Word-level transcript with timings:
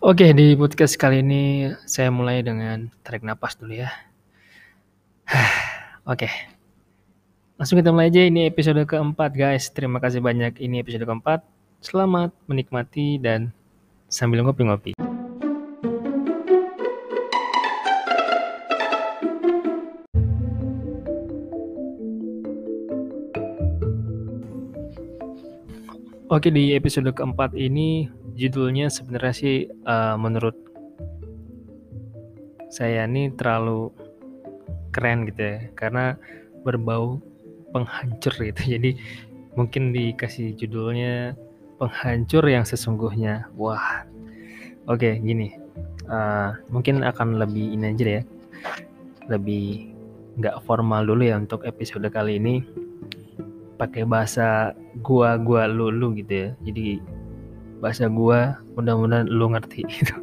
Oke, 0.00 0.32
di 0.32 0.56
podcast 0.56 0.96
kali 0.96 1.20
ini 1.20 1.76
saya 1.84 2.08
mulai 2.08 2.40
dengan 2.40 2.88
tarik 3.04 3.20
napas 3.20 3.52
dulu 3.60 3.84
ya. 3.84 3.92
Oke. 6.08 6.24
Langsung 7.60 7.76
kita 7.76 7.92
mulai 7.92 8.08
aja 8.08 8.24
ini 8.24 8.48
episode 8.48 8.80
keempat 8.88 9.36
guys. 9.36 9.68
Terima 9.68 10.00
kasih 10.00 10.24
banyak 10.24 10.56
ini 10.56 10.80
episode 10.80 11.04
keempat. 11.04 11.44
Selamat 11.84 12.32
menikmati 12.48 13.20
dan 13.20 13.52
sambil 14.08 14.40
ngopi-ngopi. 14.40 14.96
Oke, 26.30 26.46
di 26.54 26.78
episode 26.78 27.10
keempat 27.10 27.58
ini 27.58 28.06
judulnya 28.38 28.86
sebenarnya 28.86 29.34
sih 29.34 29.66
uh, 29.82 30.14
menurut 30.14 30.54
saya 32.70 33.02
ini 33.02 33.34
terlalu 33.34 33.90
keren 34.94 35.26
gitu 35.26 35.42
ya 35.42 35.58
karena 35.74 36.14
berbau 36.62 37.18
penghancur 37.74 38.30
gitu. 38.46 38.62
Jadi 38.78 38.94
mungkin 39.58 39.90
dikasih 39.90 40.54
judulnya 40.54 41.34
penghancur 41.82 42.46
yang 42.46 42.62
sesungguhnya. 42.62 43.50
Wah 43.58 44.06
oke 44.86 45.10
gini 45.22 45.54
uh, 46.06 46.54
mungkin 46.70 47.02
akan 47.06 47.42
lebih 47.42 47.74
ini 47.74 47.90
aja 47.90 48.06
ya 48.18 48.22
lebih 49.30 49.94
nggak 50.38 50.62
formal 50.66 51.06
dulu 51.06 51.26
ya 51.26 51.38
untuk 51.38 51.66
episode 51.66 52.06
kali 52.10 52.38
ini 52.38 52.62
pakai 53.80 54.04
bahasa 54.04 54.76
gua 55.00 55.40
gua 55.40 55.64
lu 55.64 55.88
lu 55.88 56.12
gitu 56.12 56.28
ya 56.28 56.48
jadi 56.68 57.00
bahasa 57.80 58.12
gua 58.12 58.60
mudah-mudahan 58.76 59.26
lu 59.26 59.50
ngerti 59.56 59.88
gitu. 59.96 60.14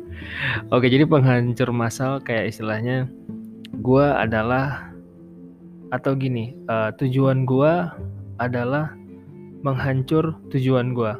Oke, 0.69 0.87
jadi 0.87 1.09
penghancur 1.09 1.73
masal 1.73 2.21
kayak 2.21 2.53
istilahnya 2.53 3.09
gua 3.81 4.21
adalah 4.21 4.93
atau 5.89 6.13
gini, 6.13 6.53
uh, 6.69 6.93
tujuan 6.95 7.43
gua 7.49 7.97
adalah 8.37 8.93
menghancur 9.65 10.37
tujuan 10.53 10.93
gua. 10.93 11.17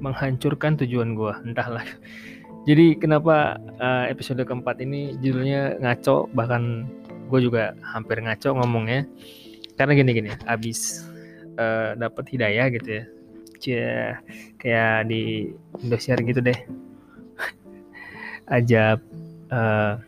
Menghancurkan 0.00 0.80
tujuan 0.80 1.12
gua, 1.12 1.36
entahlah. 1.44 1.84
Jadi 2.68 3.00
kenapa 3.00 3.56
uh, 3.80 4.04
episode 4.08 4.44
keempat 4.44 4.80
ini 4.84 5.16
judulnya 5.24 5.80
ngaco 5.80 6.28
bahkan 6.36 6.84
gue 7.28 7.40
juga 7.44 7.76
hampir 7.80 8.20
ngaco 8.20 8.56
ngomongnya 8.60 9.08
karena 9.80 9.96
gini-gini 9.96 10.32
abis 10.44 11.08
uh, 11.58 11.60
eh, 11.60 11.90
dapat 11.98 12.24
hidayah 12.30 12.70
gitu 12.70 13.02
ya 13.02 13.04
Cia, 13.58 14.22
kayak 14.62 15.10
di 15.10 15.50
Indosiar 15.82 16.22
gitu 16.22 16.38
deh. 16.38 16.54
ajab 18.56 19.02
uh, 19.50 19.98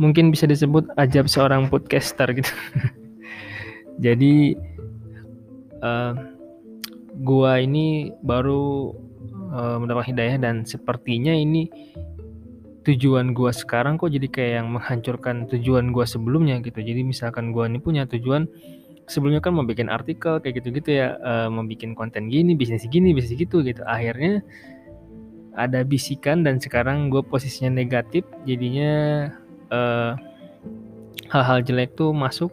mungkin 0.00 0.32
bisa 0.32 0.48
disebut 0.48 0.88
ajab 0.96 1.28
seorang 1.28 1.68
podcaster 1.68 2.32
gitu. 2.32 2.48
Jadi 4.04 4.56
uh, 5.84 6.16
gua 7.22 7.62
ini 7.62 8.10
baru 8.24 8.90
uh, 9.54 9.78
mendapat 9.78 10.10
hidayah 10.10 10.40
dan 10.40 10.66
sepertinya 10.66 11.30
ini 11.30 11.70
tujuan 12.84 13.32
gua 13.32 13.54
sekarang 13.54 13.96
kok 13.96 14.12
jadi 14.12 14.28
kayak 14.28 14.52
yang 14.60 14.68
menghancurkan 14.76 15.46
tujuan 15.46 15.94
gua 15.94 16.08
sebelumnya 16.08 16.58
gitu. 16.58 16.82
Jadi 16.82 17.06
misalkan 17.06 17.54
gua 17.54 17.70
ini 17.70 17.78
punya 17.78 18.02
tujuan 18.10 18.50
sebelumnya 19.06 19.40
kan 19.44 19.52
mau 19.56 19.66
bikin 19.66 19.92
artikel 19.92 20.40
kayak 20.40 20.62
gitu-gitu 20.62 21.00
ya, 21.04 21.16
uh, 21.20 21.48
bikin 21.64 21.92
konten 21.92 22.32
gini, 22.32 22.56
bisnis 22.56 22.86
gini, 22.88 23.12
bisnis 23.12 23.36
gitu 23.36 23.60
gitu. 23.60 23.84
Akhirnya 23.84 24.40
ada 25.54 25.86
bisikan 25.86 26.42
dan 26.42 26.58
sekarang 26.58 27.08
gue 27.10 27.22
posisinya 27.22 27.70
negatif, 27.70 28.26
jadinya 28.42 29.30
hal 29.74 30.18
hal-hal 31.30 31.58
jelek 31.66 31.98
tuh 31.98 32.14
masuk, 32.14 32.50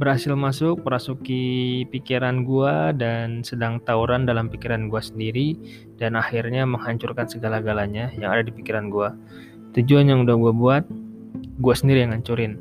berhasil 0.00 0.32
masuk, 0.36 0.80
merasuki 0.84 1.84
pikiran 1.88 2.44
gue 2.44 2.96
dan 3.00 3.40
sedang 3.44 3.80
tawuran 3.84 4.24
dalam 4.28 4.48
pikiran 4.52 4.88
gue 4.88 5.00
sendiri 5.00 5.48
dan 5.96 6.16
akhirnya 6.16 6.64
menghancurkan 6.68 7.28
segala-galanya 7.28 8.12
yang 8.16 8.32
ada 8.32 8.44
di 8.44 8.52
pikiran 8.52 8.92
gue. 8.92 9.08
Tujuan 9.76 10.08
yang 10.08 10.24
udah 10.24 10.36
gue 10.36 10.52
buat, 10.56 10.84
gue 11.60 11.74
sendiri 11.76 12.04
yang 12.04 12.16
ngancurin 12.16 12.60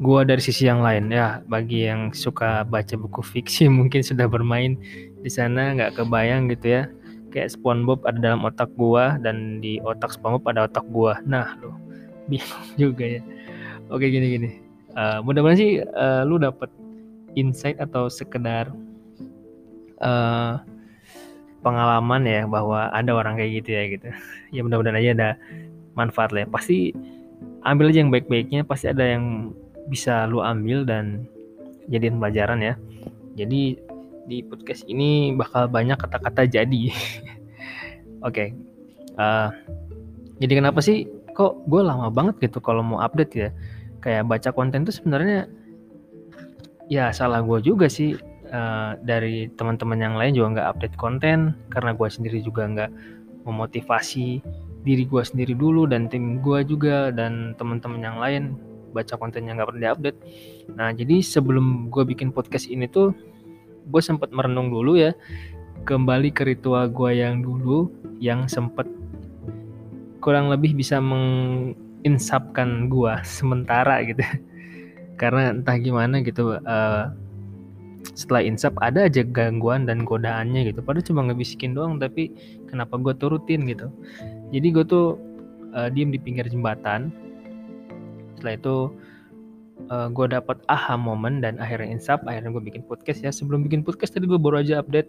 gua 0.00 0.26
dari 0.26 0.42
sisi 0.42 0.66
yang 0.66 0.82
lain. 0.82 1.10
Ya 1.10 1.42
bagi 1.46 1.86
yang 1.86 2.10
suka 2.14 2.66
baca 2.66 2.94
buku 2.96 3.20
fiksi 3.22 3.70
mungkin 3.78 4.02
sudah 4.02 4.26
bermain 4.26 4.78
di 5.22 5.30
sana 5.30 5.74
nggak 5.74 6.00
kebayang 6.00 6.50
gitu 6.50 6.80
ya. 6.80 6.82
Kayak 7.34 7.58
SpongeBob 7.58 8.06
ada 8.06 8.18
dalam 8.18 8.46
otak 8.46 8.70
gua 8.78 9.18
dan 9.18 9.58
di 9.58 9.82
otak 9.82 10.14
SpongeBob 10.14 10.46
ada 10.50 10.66
otak 10.70 10.86
gua. 10.90 11.18
Nah 11.26 11.58
lo 11.62 11.74
bingung 12.30 12.66
juga 12.78 13.04
ya. 13.18 13.22
Oke 13.90 14.08
gini 14.08 14.26
gini. 14.38 14.50
Uh, 14.94 15.18
mudah-mudahan 15.26 15.58
sih 15.58 15.72
uh, 15.82 16.22
lu 16.22 16.38
dapet 16.38 16.70
insight 17.34 17.74
atau 17.82 18.06
sekedar 18.06 18.70
uh, 19.98 20.62
pengalaman 21.66 22.22
ya 22.22 22.46
bahwa 22.46 22.92
ada 22.94 23.10
orang 23.10 23.34
kayak 23.34 23.64
gitu 23.64 23.70
ya 23.74 23.82
gitu. 23.90 24.08
Ya 24.54 24.60
mudah-mudahan 24.62 25.00
aja 25.02 25.10
ada 25.16 25.30
manfaat 25.98 26.30
lah 26.34 26.44
ya. 26.44 26.48
pasti 26.50 26.94
ambil 27.64 27.90
aja 27.90 27.98
yang 28.04 28.12
baik-baiknya 28.12 28.60
pasti 28.66 28.92
ada 28.92 29.02
yang 29.02 29.56
bisa 29.88 30.24
lu 30.28 30.40
ambil 30.40 30.84
dan 30.84 31.28
jadiin 31.88 32.16
pelajaran 32.20 32.60
ya. 32.60 32.74
Jadi 33.34 33.76
di 34.24 34.40
podcast 34.40 34.88
ini 34.88 35.36
bakal 35.36 35.68
banyak 35.68 36.00
kata-kata 36.00 36.48
jadi. 36.48 36.82
Oke. 36.94 36.94
okay. 38.24 38.48
Uh, 39.14 39.22
eh, 39.22 39.48
jadi 40.42 40.64
kenapa 40.64 40.82
sih 40.82 41.06
kok 41.34 41.62
gue 41.66 41.82
lama 41.82 42.10
banget 42.10 42.50
gitu 42.50 42.58
kalau 42.62 42.80
mau 42.80 43.02
update 43.04 43.32
ya? 43.36 43.50
Kayak 44.00 44.28
baca 44.28 44.50
konten 44.52 44.84
tuh 44.84 44.94
sebenarnya 44.94 45.48
ya 46.88 47.12
salah 47.12 47.44
gue 47.44 47.60
juga 47.60 47.88
sih. 47.88 48.16
Uh, 48.54 48.94
dari 49.02 49.50
teman-teman 49.58 49.98
yang 49.98 50.14
lain 50.14 50.30
juga 50.30 50.48
nggak 50.54 50.68
update 50.76 50.96
konten 51.00 51.58
karena 51.74 51.90
gue 51.90 52.06
sendiri 52.06 52.38
juga 52.38 52.70
nggak 52.70 52.90
memotivasi 53.42 54.38
diri 54.84 55.04
gue 55.08 55.22
sendiri 55.24 55.56
dulu 55.56 55.88
dan 55.88 56.06
tim 56.06 56.38
gue 56.38 56.60
juga 56.62 57.10
dan 57.10 57.56
teman-teman 57.56 58.00
yang 58.04 58.18
lain 58.20 58.54
baca 58.94 59.18
kontennya 59.18 59.58
nggak 59.58 59.74
pernah 59.74 59.82
diupdate. 59.90 60.18
Nah 60.78 60.88
jadi 60.94 61.18
sebelum 61.18 61.90
gue 61.90 62.06
bikin 62.06 62.30
podcast 62.30 62.70
ini 62.70 62.86
tuh 62.86 63.10
gue 63.90 64.02
sempat 64.02 64.30
merenung 64.30 64.70
dulu 64.70 64.94
ya. 64.94 65.10
Kembali 65.84 66.30
ke 66.30 66.46
ritual 66.46 66.88
gue 66.88 67.18
yang 67.18 67.42
dulu 67.42 67.90
yang 68.22 68.46
sempat 68.46 68.86
kurang 70.22 70.48
lebih 70.48 70.72
bisa 70.72 71.02
menginsapkan 71.02 72.88
gue 72.88 73.12
sementara 73.26 74.00
gitu. 74.06 74.22
Karena 75.20 75.52
entah 75.52 75.76
gimana 75.76 76.22
gitu 76.22 76.56
uh, 76.56 77.12
setelah 78.14 78.44
insap 78.46 78.76
ada 78.84 79.10
aja 79.10 79.26
gangguan 79.26 79.84
dan 79.84 80.06
godaannya 80.06 80.70
gitu. 80.72 80.80
Padahal 80.80 81.04
cuma 81.04 81.20
ngebisikin 81.28 81.74
doang 81.74 81.98
tapi 81.98 82.30
kenapa 82.70 82.96
gue 82.96 83.12
turutin 83.18 83.66
gitu. 83.68 83.90
Jadi 84.54 84.66
gue 84.70 84.84
tuh 84.86 85.18
uh, 85.74 85.90
diem 85.90 86.14
di 86.14 86.20
pinggir 86.22 86.46
jembatan 86.46 87.10
setelah 88.44 88.60
itu 88.60 88.76
uh, 89.88 90.04
eh, 90.04 90.08
gue 90.12 90.26
dapat 90.28 90.60
aha 90.68 91.00
momen 91.00 91.40
dan 91.40 91.56
akhirnya 91.56 91.96
insap. 91.96 92.20
Akhirnya 92.28 92.52
gue 92.52 92.60
bikin 92.60 92.84
podcast 92.84 93.24
ya. 93.24 93.32
Sebelum 93.32 93.64
bikin 93.64 93.80
podcast 93.80 94.12
tadi 94.12 94.28
gue 94.28 94.36
baru 94.36 94.60
aja 94.60 94.84
update 94.84 95.08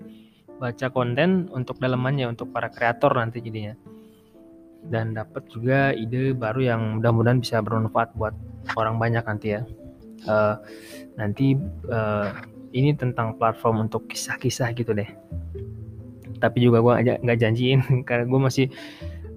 baca 0.56 0.88
konten 0.88 1.51
untuk 1.51 1.75
dalamannya 1.84 2.31
untuk 2.31 2.47
para 2.56 2.72
kreator 2.72 3.12
nanti 3.12 3.44
jadinya. 3.44 3.75
Dan 4.88 5.19
dapat 5.19 5.51
juga 5.51 5.91
ide 5.91 6.31
baru 6.31 6.63
yang 6.63 6.81
mudah-mudahan 7.03 7.44
bisa 7.44 7.59
bermanfaat 7.59 8.16
buat 8.16 8.31
orang 8.79 8.96
banyak 8.96 9.28
nanti 9.28 9.59
ya. 9.59 9.67
Uh, 10.23 10.56
nanti 11.19 11.59
uh, 11.91 12.31
ini 12.72 12.96
tentang 12.96 13.35
platform 13.35 13.91
untuk 13.91 14.07
kisah-kisah 14.07 14.72
gitu 14.79 14.96
deh. 14.96 15.12
Tapi 16.40 16.57
juga 16.63 16.79
gue 16.79 17.19
nggak 17.19 17.40
janjiin 17.44 17.84
karena 18.07 18.23
gue 18.23 18.40
masih 18.40 18.72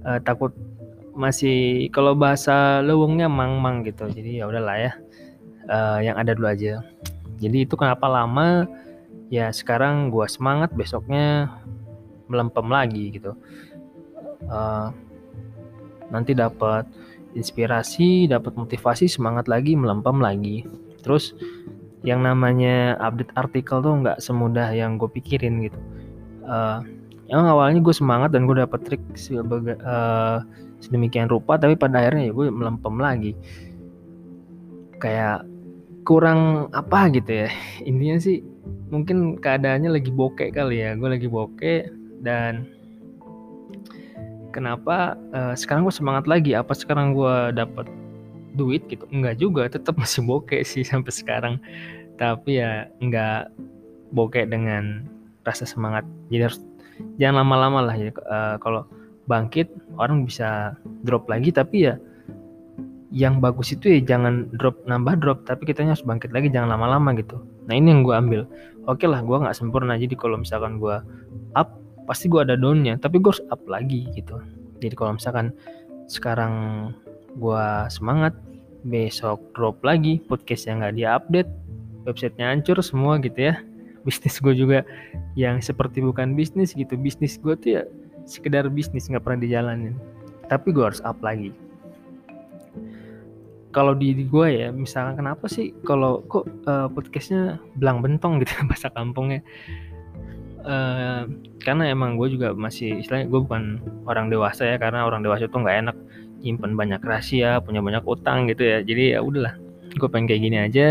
uh, 0.06 0.22
takut 0.22 0.54
masih 1.18 1.90
kalau 1.90 2.14
bahasa 2.14 2.78
lewungnya 2.86 3.26
mang-mang 3.26 3.82
gitu. 3.82 4.06
Jadi 4.06 4.38
ya 4.38 4.46
udahlah 4.46 4.76
ya 4.78 4.92
uh, 5.66 5.98
yang 5.98 6.14
ada 6.14 6.38
dulu 6.38 6.46
aja. 6.46 6.86
Jadi 7.42 7.66
itu 7.66 7.74
kenapa 7.74 8.06
lama? 8.06 8.70
Ya 9.28 9.50
sekarang 9.50 10.08
gua 10.08 10.30
semangat 10.30 10.70
besoknya 10.72 11.50
melempem 12.30 12.70
lagi 12.70 13.18
gitu. 13.18 13.34
Uh, 14.46 14.94
nanti 16.08 16.32
dapat 16.32 16.86
inspirasi 17.36 18.30
dapat 18.30 18.56
motivasi 18.56 19.10
semangat 19.10 19.50
lagi 19.50 19.74
melempem 19.76 20.22
lagi. 20.22 20.64
Terus 21.02 21.34
yang 22.06 22.22
namanya 22.22 22.94
update 23.02 23.34
artikel 23.34 23.82
tuh 23.82 23.94
nggak 24.00 24.22
semudah 24.22 24.70
yang 24.70 24.96
gue 24.96 25.10
pikirin 25.10 25.66
gitu. 25.66 25.78
Uh, 26.46 26.80
emang 27.28 27.50
awalnya 27.50 27.82
gue 27.82 27.92
semangat 27.92 28.32
dan 28.32 28.46
gue 28.46 28.56
dapet 28.56 28.80
trik 28.86 29.02
sebagai 29.18 29.76
uh, 29.82 30.40
sedemikian 30.78 31.26
rupa 31.26 31.58
tapi 31.58 31.74
pada 31.74 32.02
akhirnya 32.02 32.30
ya 32.30 32.32
gue 32.32 32.46
melempem 32.50 32.94
lagi. 32.98 33.32
Kayak 34.98 35.46
kurang 36.08 36.72
apa 36.72 37.12
gitu 37.12 37.46
ya. 37.46 37.48
Intinya 37.90 38.16
sih 38.16 38.40
mungkin 38.88 39.36
keadaannya 39.38 40.00
lagi 40.00 40.10
bokek 40.10 40.56
kali 40.56 40.82
ya. 40.82 40.96
Gue 40.96 41.08
lagi 41.12 41.28
bokek 41.28 41.92
dan 42.24 42.66
kenapa 44.50 45.14
uh, 45.36 45.54
sekarang 45.54 45.84
gue 45.84 45.94
semangat 45.94 46.24
lagi? 46.24 46.56
Apa 46.56 46.72
sekarang 46.72 47.12
gue 47.12 47.52
dapat 47.52 47.86
duit 48.56 48.82
gitu? 48.88 49.04
Enggak 49.12 49.36
juga 49.38 49.68
tetap 49.68 49.94
masih 50.02 50.24
bokeh 50.24 50.64
sih 50.64 50.82
sampai 50.82 51.12
sekarang. 51.12 51.54
Tapi 52.18 52.58
ya 52.58 52.90
enggak 52.98 53.52
bokeh 54.10 54.48
dengan 54.48 55.06
rasa 55.44 55.68
semangat. 55.68 56.02
Jadi 56.32 56.42
harus 56.48 56.60
jangan 57.20 57.46
lama-lama 57.46 57.92
lah 57.92 57.96
ya 57.96 58.10
uh, 58.26 58.56
kalau 58.58 58.82
bangkit 59.28 59.68
orang 60.00 60.24
bisa 60.24 60.74
drop 61.04 61.28
lagi. 61.28 61.52
Tapi 61.52 61.76
ya 61.86 61.94
yang 63.08 63.40
bagus 63.40 63.72
itu 63.72 63.88
ya 63.88 64.00
jangan 64.16 64.48
drop 64.56 64.80
nambah 64.88 65.20
drop. 65.20 65.38
Tapi 65.44 65.68
kita 65.68 65.84
harus 65.84 66.02
bangkit 66.02 66.32
lagi 66.32 66.48
jangan 66.48 66.74
lama-lama 66.74 67.12
gitu. 67.14 67.38
Nah 67.68 67.76
ini 67.76 67.92
yang 67.92 68.02
gue 68.02 68.14
ambil. 68.16 68.42
Oke 68.88 69.04
okay 69.04 69.08
lah 69.12 69.20
gue 69.20 69.36
nggak 69.36 69.54
sempurna. 69.54 70.00
Jadi 70.00 70.16
kalau 70.16 70.40
misalkan 70.40 70.80
gue 70.80 70.96
up 71.54 71.68
pasti 72.08 72.26
gue 72.32 72.40
ada 72.40 72.56
downnya. 72.56 72.96
Tapi 72.96 73.20
gue 73.20 73.30
harus 73.30 73.44
up 73.52 73.60
lagi 73.68 74.08
gitu. 74.16 74.40
Jadi 74.80 74.94
kalau 74.96 75.20
misalkan 75.20 75.52
sekarang 76.08 76.54
gue 77.36 77.64
semangat 77.92 78.32
besok 78.88 79.42
drop 79.52 79.76
lagi 79.84 80.16
podcast 80.24 80.64
yang 80.70 80.80
nggak 80.80 80.94
dia 80.96 81.08
update 81.18 81.50
websitenya 82.08 82.56
hancur 82.56 82.80
semua 82.80 83.20
gitu 83.20 83.52
ya. 83.52 83.60
Bisnis 84.08 84.40
gue 84.40 84.54
juga 84.56 84.88
yang 85.36 85.60
seperti 85.60 86.00
bukan 86.00 86.32
bisnis 86.32 86.72
gitu. 86.72 86.96
Bisnis 86.96 87.36
gue 87.36 87.52
tuh 87.60 87.70
ya 87.76 87.82
sekedar 88.28 88.68
bisnis 88.68 89.08
nggak 89.08 89.24
pernah 89.24 89.40
dijalanin. 89.40 89.96
Tapi 90.52 90.68
gue 90.70 90.84
harus 90.84 91.00
up 91.02 91.16
lagi. 91.24 91.50
Kalau 93.72 93.92
di, 93.92 94.16
di 94.16 94.24
gue 94.24 94.48
ya 94.48 94.68
misalkan 94.72 95.20
kenapa 95.20 95.44
sih 95.48 95.76
kalau 95.84 96.24
kok 96.28 96.48
uh, 96.68 96.88
podcastnya 96.88 97.60
belang 97.76 98.04
bentong 98.04 98.40
gitu 98.44 98.52
bahasa 98.68 98.92
kampungnya? 98.92 99.40
Uh, 100.68 101.24
karena 101.64 101.88
emang 101.88 102.20
gue 102.20 102.28
juga 102.28 102.52
masih 102.52 103.00
istilahnya 103.00 103.32
gue 103.32 103.40
bukan 103.40 103.80
orang 104.04 104.28
dewasa 104.28 104.68
ya 104.68 104.76
karena 104.76 105.08
orang 105.08 105.24
dewasa 105.24 105.48
tuh 105.48 105.64
nggak 105.64 105.78
enak 105.86 105.96
nyimpen 106.44 106.76
banyak 106.76 107.00
rahasia 107.00 107.62
punya 107.64 107.80
banyak 107.80 108.04
utang 108.04 108.48
gitu 108.48 108.62
ya. 108.64 108.78
Jadi 108.84 109.16
ya 109.16 109.24
udahlah 109.24 109.56
gue 109.96 110.08
pengen 110.08 110.28
kayak 110.28 110.42
gini 110.44 110.56
aja. 110.60 110.86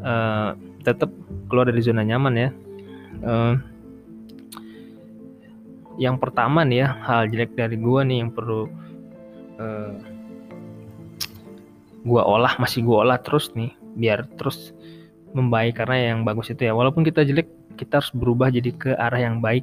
Uh, 0.00 0.56
tetap 0.80 1.12
keluar 1.52 1.68
dari 1.68 1.82
zona 1.84 2.02
nyaman 2.06 2.34
ya. 2.38 2.48
Uh, 3.20 3.54
yang 6.00 6.16
pertama 6.16 6.64
nih 6.64 6.88
ya 6.88 6.88
hal 7.04 7.28
jelek 7.28 7.52
dari 7.52 7.76
gue 7.76 8.00
nih 8.08 8.24
yang 8.24 8.32
perlu 8.32 8.64
uh, 9.60 9.92
gua 12.04 12.24
olah 12.24 12.56
masih 12.56 12.80
gua 12.80 13.04
olah 13.04 13.18
terus 13.20 13.52
nih 13.52 13.76
biar 14.00 14.24
terus 14.40 14.72
membaik 15.36 15.78
karena 15.78 16.16
yang 16.16 16.26
bagus 16.26 16.50
itu 16.50 16.66
ya. 16.66 16.72
Walaupun 16.74 17.06
kita 17.06 17.22
jelek 17.22 17.46
kita 17.76 18.02
harus 18.02 18.10
berubah 18.16 18.50
jadi 18.50 18.70
ke 18.74 18.90
arah 18.96 19.20
yang 19.20 19.38
baik. 19.38 19.62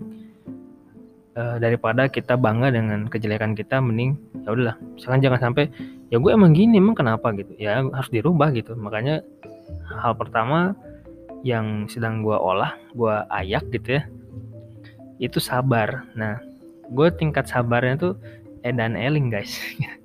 E, 1.37 1.43
daripada 1.61 2.09
kita 2.09 2.33
bangga 2.33 2.73
dengan 2.73 3.05
kejelekan 3.05 3.53
kita 3.53 3.77
mending 3.77 4.17
ya 4.41 4.57
udahlah 4.57 4.75
misalkan 4.97 5.21
jangan 5.21 5.37
sampai 5.37 5.69
ya 6.09 6.17
gue 6.17 6.31
emang 6.33 6.55
gini 6.55 6.79
emang 6.81 6.95
kenapa? 6.95 7.29
gitu. 7.35 7.51
Ya 7.59 7.83
harus 7.83 8.09
dirubah 8.09 8.55
gitu. 8.55 8.73
Makanya 8.79 9.21
hal 10.01 10.13
pertama 10.15 10.73
yang 11.45 11.85
sedang 11.91 12.25
gue 12.25 12.33
olah 12.33 12.73
gue 12.95 13.15
ayak 13.29 13.69
gitu 13.69 14.01
ya 14.01 14.03
itu 15.17 15.41
sabar. 15.41 16.05
Nah 16.13 16.39
gue 16.87 17.07
tingkat 17.17 17.49
sabarnya 17.49 17.95
tuh 17.97 18.13
edan 18.63 18.95
eling 18.95 19.33
guys. 19.33 19.57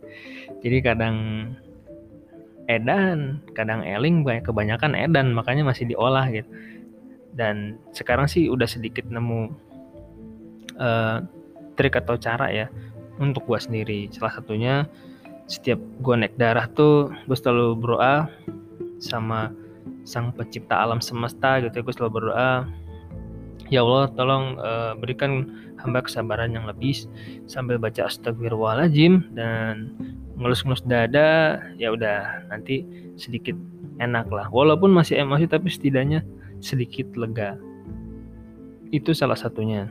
Jadi 0.63 0.79
kadang 0.83 1.17
edan 2.71 3.43
kadang 3.53 3.83
eling 3.83 4.23
banyak 4.23 4.47
kebanyakan 4.47 4.95
edan 4.95 5.35
makanya 5.35 5.67
masih 5.67 5.89
diolah 5.89 6.29
gitu. 6.31 6.49
Dan 7.33 7.81
sekarang 7.97 8.29
sih 8.29 8.49
udah 8.53 8.69
sedikit 8.69 9.09
nemu 9.09 9.51
uh, 10.77 11.25
trik 11.75 11.97
atau 11.97 12.21
cara 12.21 12.53
ya 12.53 12.67
untuk 13.17 13.49
gua 13.49 13.59
sendiri. 13.61 14.09
Salah 14.13 14.37
satunya 14.37 14.75
setiap 15.49 15.81
gua 16.05 16.21
naik 16.21 16.37
darah 16.37 16.69
tuh 16.71 17.11
gue 17.27 17.37
selalu 17.37 17.77
berdoa 17.77 18.31
sama 19.03 19.51
sang 20.07 20.31
pencipta 20.35 20.79
alam 20.79 21.03
semesta 21.03 21.59
gitu 21.61 21.81
ya. 21.81 21.83
Gue 21.83 21.95
selalu 21.97 22.13
berdoa 22.23 22.51
ya 23.73 23.81
Allah 23.81 24.13
tolong 24.13 24.61
uh, 24.61 24.93
berikan 25.01 25.49
hamba 25.81 26.05
kesabaran 26.05 26.53
yang 26.53 26.69
lebih. 26.69 26.93
Sambil 27.49 27.81
baca 27.81 28.05
astagfirullahaladzim 28.05 29.33
dan 29.33 29.97
ngelus-ngelus 30.37 30.85
dada 30.85 31.61
ya 31.81 31.97
udah 31.97 32.45
nanti 32.53 32.85
sedikit 33.17 33.57
enak 33.97 34.29
lah. 34.29 34.53
Walaupun 34.53 34.93
masih 34.93 35.25
emosi 35.25 35.49
tapi 35.49 35.73
setidaknya 35.73 36.21
sedikit 36.61 37.09
lega. 37.17 37.57
Itu 38.93 39.17
salah 39.17 39.41
satunya. 39.41 39.89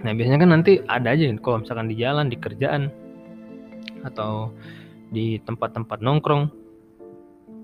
Nah 0.00 0.12
biasanya 0.16 0.48
kan 0.48 0.50
nanti 0.56 0.80
ada 0.88 1.12
aja 1.12 1.28
kalau 1.44 1.60
misalkan 1.60 1.92
di 1.92 1.96
jalan 2.00 2.32
di 2.32 2.36
kerjaan 2.40 2.88
atau 4.04 4.52
di 5.12 5.40
tempat-tempat 5.44 6.00
nongkrong 6.00 6.48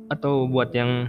atau 0.08 0.48
buat 0.48 0.72
yang 0.72 1.08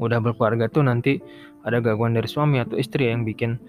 udah 0.00 0.18
berkeluarga 0.18 0.66
tuh 0.72 0.82
nanti 0.82 1.20
ada 1.62 1.78
gangguan 1.84 2.16
dari 2.16 2.26
suami 2.26 2.58
atau 2.58 2.80
istri 2.80 3.12
yang 3.12 3.28
bikin 3.28 3.60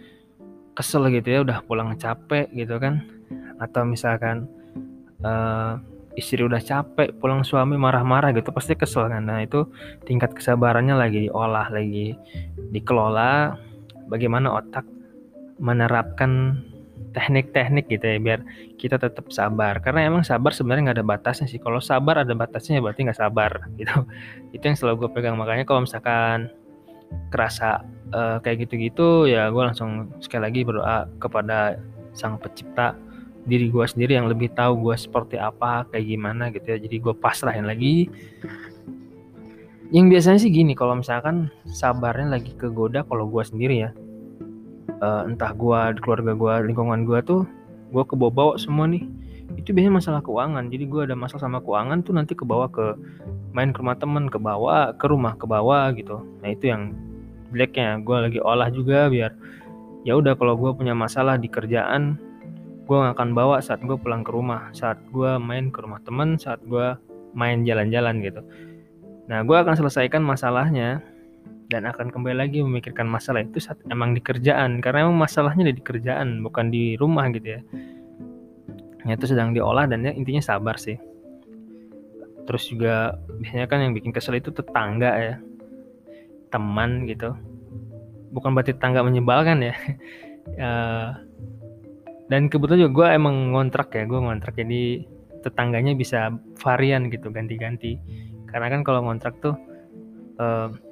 kesel 0.72 1.12
gitu 1.12 1.28
ya 1.28 1.40
udah 1.44 1.60
pulang 1.68 2.00
capek 2.00 2.48
gitu 2.56 2.80
kan. 2.80 3.04
Atau 3.60 3.84
misalkan 3.84 4.48
uh, 5.22 5.78
istri 6.16 6.44
udah 6.44 6.64
capek 6.64 7.12
pulang 7.20 7.44
suami 7.44 7.76
marah-marah 7.76 8.32
gitu 8.32 8.56
pasti 8.56 8.80
kesel 8.80 9.12
kan. 9.12 9.28
Nah 9.28 9.44
itu 9.44 9.68
tingkat 10.08 10.32
kesabarannya 10.32 10.96
lagi 10.96 11.28
diolah 11.28 11.68
lagi 11.68 12.16
dikelola. 12.72 13.60
Bagaimana 14.08 14.60
otak 14.60 14.84
menerapkan 15.62 16.64
teknik-teknik 17.12 17.92
gitu 17.92 18.06
ya 18.08 18.18
biar 18.18 18.40
kita 18.80 18.96
tetap 18.98 19.28
sabar. 19.30 19.80
Karena 19.84 20.08
emang 20.08 20.24
sabar 20.24 20.56
sebenarnya 20.56 20.92
nggak 20.92 20.98
ada 21.00 21.08
batasnya 21.08 21.48
sih. 21.48 21.60
Kalau 21.60 21.84
sabar 21.84 22.24
ada 22.24 22.34
batasnya 22.34 22.80
ya 22.80 22.82
berarti 22.84 23.02
nggak 23.08 23.20
sabar 23.20 23.52
gitu. 23.80 23.96
Itu 24.56 24.64
yang 24.64 24.78
selalu 24.80 25.08
gue 25.08 25.10
pegang. 25.20 25.36
Makanya 25.36 25.68
kalau 25.68 25.84
misalkan 25.86 26.52
kerasa 27.28 27.84
uh, 28.16 28.40
kayak 28.40 28.68
gitu-gitu 28.68 29.28
ya 29.28 29.52
gue 29.52 29.60
langsung 29.60 30.16
sekali 30.24 30.48
lagi 30.48 30.60
berdoa 30.64 31.12
kepada 31.20 31.76
sang 32.16 32.40
pencipta 32.40 32.96
diri 33.44 33.68
gue 33.68 33.84
sendiri 33.84 34.16
yang 34.16 34.32
lebih 34.32 34.54
tahu 34.56 34.80
gue 34.90 34.96
seperti 34.96 35.36
apa 35.36 35.84
kayak 35.92 36.06
gimana 36.08 36.50
gitu 36.56 36.68
ya. 36.72 36.78
Jadi 36.80 36.96
gue 36.98 37.14
pasrahin 37.16 37.68
lagi. 37.68 38.08
Yang 39.92 40.06
biasanya 40.08 40.40
sih 40.40 40.52
gini 40.56 40.72
kalau 40.72 40.96
misalkan 40.96 41.52
sabarnya 41.68 42.40
lagi 42.40 42.56
kegoda 42.56 43.04
kalau 43.04 43.28
gue 43.28 43.44
sendiri 43.44 43.84
ya 43.84 43.92
uh, 45.02 45.28
entah 45.28 45.52
gue 45.52 45.80
keluarga 46.00 46.32
gue 46.38 46.54
lingkungan 46.72 47.04
gue 47.04 47.20
tuh 47.26 47.42
gue 47.92 48.04
kebawa-bawa 48.08 48.56
semua 48.56 48.88
nih. 48.88 49.04
Itu 49.60 49.76
biasanya 49.76 50.00
masalah 50.00 50.22
keuangan. 50.24 50.72
Jadi 50.72 50.88
gue 50.88 51.02
ada 51.12 51.16
masalah 51.18 51.44
sama 51.44 51.60
keuangan 51.60 52.08
tuh 52.08 52.16
nanti 52.16 52.38
ke 52.38 52.48
bawah 52.48 52.72
ke 52.72 52.96
main 53.52 53.76
ke 53.76 53.84
rumah 53.84 54.00
temen 54.00 54.32
ke 54.32 54.40
bawah 54.40 54.96
ke 54.96 55.06
rumah 55.12 55.36
ke 55.36 55.44
bawah 55.44 55.92
gitu. 55.92 56.24
Nah 56.40 56.50
itu 56.56 56.72
yang 56.72 56.96
blacknya 57.52 58.00
gue 58.00 58.18
lagi 58.32 58.40
olah 58.40 58.72
juga 58.72 59.12
biar 59.12 59.36
ya 60.08 60.16
udah 60.16 60.40
kalau 60.40 60.56
gue 60.56 60.72
punya 60.72 60.96
masalah 60.96 61.36
di 61.36 61.52
kerjaan 61.52 62.16
gue 62.88 62.98
gak 62.98 63.14
akan 63.20 63.36
bawa 63.36 63.60
saat 63.60 63.84
gue 63.84 63.98
pulang 64.00 64.24
ke 64.24 64.32
rumah. 64.32 64.72
Saat 64.72 65.04
gue 65.12 65.36
main 65.36 65.68
ke 65.68 65.84
rumah 65.84 66.00
temen 66.08 66.40
saat 66.40 66.64
gue 66.64 66.96
main 67.36 67.68
jalan-jalan 67.68 68.24
gitu. 68.24 68.40
Nah 69.28 69.44
gue 69.44 69.58
akan 69.60 69.76
selesaikan 69.76 70.24
masalahnya 70.24 71.04
dan 71.72 71.88
akan 71.88 72.12
kembali 72.12 72.36
lagi 72.36 72.60
memikirkan 72.60 73.08
masalah 73.08 73.48
itu 73.48 73.64
saat 73.64 73.80
emang 73.88 74.12
di 74.12 74.20
kerjaan. 74.20 74.84
Karena 74.84 75.08
emang 75.08 75.24
masalahnya 75.24 75.72
di 75.72 75.80
kerjaan 75.80 76.44
bukan 76.44 76.68
di 76.68 77.00
rumah 77.00 77.32
gitu 77.32 77.56
ya. 77.56 77.62
Ya 79.08 79.16
itu 79.16 79.26
sedang 79.32 79.56
diolah 79.56 79.88
dan 79.88 80.04
ya 80.04 80.12
intinya 80.12 80.44
sabar 80.44 80.76
sih. 80.76 81.00
Terus 82.44 82.68
juga 82.68 83.16
biasanya 83.40 83.66
kan 83.72 83.80
yang 83.80 83.96
bikin 83.96 84.12
kesel 84.12 84.36
itu 84.36 84.52
tetangga 84.52 85.12
ya. 85.16 85.36
Teman 86.52 87.08
gitu. 87.08 87.32
Bukan 88.36 88.52
berarti 88.52 88.76
tetangga 88.76 89.08
menyebalkan 89.08 89.64
ya. 89.64 89.74
Uh, 90.60 91.16
dan 92.32 92.52
kebetulan 92.52 92.84
juga 92.84 92.92
gue 92.92 93.08
emang 93.16 93.56
ngontrak 93.56 93.96
ya 93.96 94.04
gue 94.04 94.20
ngontrak. 94.20 94.60
Jadi 94.60 95.08
tetangganya 95.40 95.96
bisa 95.96 96.36
varian 96.60 97.08
gitu 97.08 97.32
ganti-ganti. 97.32 97.96
Karena 98.52 98.68
kan 98.68 98.84
kalau 98.84 99.08
ngontrak 99.08 99.40
tuh 99.40 99.56
uh, 100.36 100.91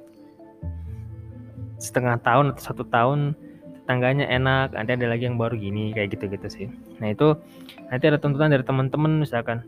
setengah 1.80 2.20
tahun 2.20 2.54
atau 2.54 2.62
satu 2.62 2.84
tahun 2.86 3.34
tetangganya 3.82 4.30
enak 4.30 4.76
nanti 4.76 4.94
ada 4.94 5.06
lagi 5.10 5.26
yang 5.26 5.34
baru 5.34 5.58
gini 5.58 5.90
kayak 5.90 6.14
gitu-gitu 6.14 6.46
sih. 6.46 6.66
Nah 7.02 7.10
itu 7.10 7.34
nanti 7.90 8.04
ada 8.06 8.22
tuntutan 8.22 8.54
dari 8.54 8.62
teman-teman 8.62 9.18
misalkan 9.18 9.66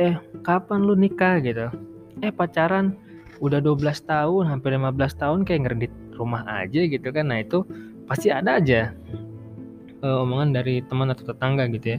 eh 0.00 0.16
kapan 0.46 0.86
lu 0.86 0.96
nikah? 0.96 1.36
gitu. 1.44 1.68
Eh 2.24 2.32
pacaran 2.32 2.96
udah 3.44 3.60
12 3.60 4.08
tahun 4.08 4.44
hampir 4.48 4.72
15 4.72 5.20
tahun 5.20 5.38
kayak 5.44 5.60
ngeredit 5.68 5.92
rumah 6.16 6.48
aja 6.48 6.80
gitu 6.80 7.12
kan. 7.12 7.28
Nah 7.28 7.44
itu 7.44 7.66
pasti 8.08 8.32
ada 8.32 8.56
aja 8.56 8.96
uh, 10.00 10.24
omongan 10.24 10.56
dari 10.56 10.80
teman 10.86 11.12
atau 11.12 11.28
tetangga 11.28 11.68
gitu 11.68 11.98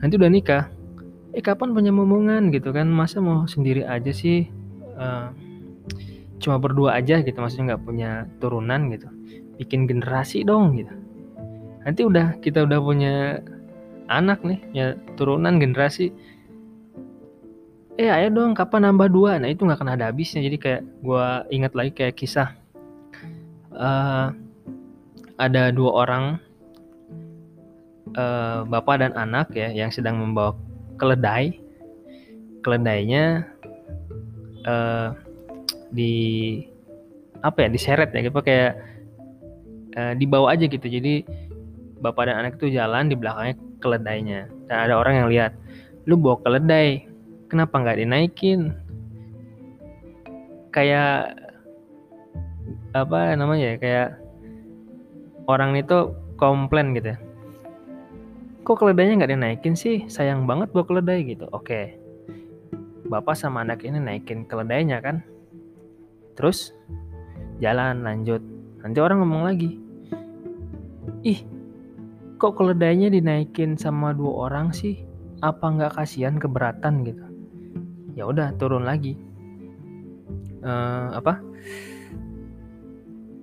Nanti 0.00 0.16
udah 0.16 0.30
nikah. 0.30 0.64
Eh 1.36 1.42
kapan 1.44 1.76
punya 1.76 1.92
momongan? 1.92 2.48
gitu 2.48 2.72
kan. 2.72 2.88
Masa 2.88 3.20
mau 3.20 3.44
sendiri 3.44 3.84
aja 3.84 4.10
sih? 4.10 4.48
Uh, 4.96 5.30
cuma 6.40 6.56
berdua 6.56 6.96
aja 6.96 7.20
gitu 7.20 7.36
maksudnya 7.36 7.76
nggak 7.76 7.84
punya 7.84 8.10
turunan 8.40 8.88
gitu. 8.90 9.06
Bikin 9.60 9.84
generasi 9.84 10.42
dong 10.42 10.74
gitu. 10.80 10.92
Nanti 11.84 12.00
udah 12.02 12.40
kita 12.40 12.64
udah 12.64 12.80
punya 12.80 13.14
anak 14.10 14.42
nih 14.42 14.60
ya 14.72 14.86
turunan 15.14 15.60
generasi. 15.60 16.10
Eh 18.00 18.08
ayo 18.08 18.32
dong 18.32 18.56
kapan 18.56 18.88
nambah 18.90 19.12
dua? 19.12 19.36
Nah 19.36 19.52
itu 19.52 19.68
nggak 19.68 19.78
akan 19.78 19.92
ada 19.94 20.08
habisnya. 20.08 20.40
Jadi 20.40 20.56
kayak 20.56 20.82
gue 21.04 21.26
ingat 21.52 21.72
lagi 21.76 21.92
kayak 21.92 22.16
kisah 22.16 22.56
uh, 23.76 24.32
ada 25.36 25.72
dua 25.72 25.90
orang 26.04 26.24
uh, 28.16 28.64
bapak 28.64 29.04
dan 29.04 29.12
anak 29.16 29.52
ya 29.52 29.68
yang 29.68 29.92
sedang 29.92 30.16
membawa 30.16 30.56
keledai. 30.96 31.60
Keledainya 32.60 33.48
uh, 34.68 35.16
di 35.90 36.14
apa 37.40 37.66
ya 37.66 37.68
diseret 37.68 38.10
ya 38.14 38.20
gitu. 38.24 38.40
Kayak 38.40 38.80
uh, 39.96 40.12
dibawa 40.16 40.54
aja 40.54 40.66
gitu. 40.66 40.86
Jadi 40.86 41.24
bapak 42.00 42.30
dan 42.30 42.36
anak 42.46 42.52
itu 42.58 42.72
jalan 42.72 43.10
di 43.10 43.16
belakangnya 43.16 43.56
keledainya. 43.82 44.40
Dan 44.68 44.76
ada 44.88 44.94
orang 44.98 45.14
yang 45.24 45.28
lihat 45.28 45.52
lu 46.08 46.16
bawa 46.16 46.40
keledai 46.42 47.04
kenapa 47.50 47.74
nggak 47.82 47.98
dinaikin? 48.00 48.72
Kayak 50.70 51.34
apa 52.94 53.34
namanya 53.38 53.74
ya 53.74 53.76
kayak 53.78 54.08
orang 55.50 55.74
itu 55.78 56.14
komplain 56.38 56.94
gitu 56.94 57.14
ya. 57.14 57.18
Kok 58.62 58.76
keledainya 58.86 59.24
nggak 59.24 59.32
dinaikin 59.34 59.74
sih? 59.74 60.06
Sayang 60.06 60.46
banget 60.46 60.70
buat 60.70 60.86
keledai 60.86 61.26
gitu. 61.26 61.50
Oke. 61.50 61.98
Bapak 63.10 63.34
sama 63.34 63.66
anak 63.66 63.82
ini 63.82 63.98
naikin 63.98 64.46
keledainya 64.46 65.02
kan 65.02 65.26
terus 66.40 66.72
jalan 67.60 68.00
lanjut. 68.00 68.40
Nanti 68.80 68.96
orang 68.96 69.20
ngomong 69.20 69.44
lagi. 69.44 69.76
Ih 71.20 71.44
kok 72.40 72.56
keledainya 72.56 73.12
dinaikin 73.12 73.76
sama 73.76 74.16
dua 74.16 74.48
orang 74.48 74.72
sih? 74.72 75.04
Apa 75.44 75.68
nggak 75.68 76.00
kasihan 76.00 76.40
keberatan 76.40 77.04
gitu? 77.04 77.20
Ya 78.16 78.24
udah 78.24 78.56
turun 78.56 78.88
lagi. 78.88 79.20
Uh, 80.64 81.12
apa? 81.20 81.44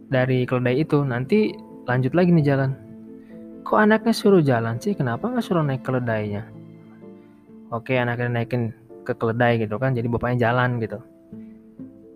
Dari 0.10 0.50
keledai 0.50 0.82
itu 0.82 1.06
nanti 1.06 1.54
lanjut 1.86 2.18
lagi 2.18 2.34
nih 2.34 2.46
jalan. 2.50 2.72
Kok 3.62 3.78
anaknya 3.78 4.14
suruh 4.18 4.42
jalan 4.42 4.82
sih? 4.82 4.98
Kenapa 4.98 5.30
nggak 5.30 5.46
suruh 5.46 5.62
naik 5.62 5.86
keledainya? 5.86 6.50
Oke 7.70 7.94
anaknya 7.94 8.42
naikin 8.42 8.74
ke 9.06 9.14
keledai 9.14 9.62
gitu 9.62 9.78
kan 9.78 9.94
jadi 9.94 10.10
bapaknya 10.10 10.50
jalan 10.50 10.82
gitu 10.82 11.00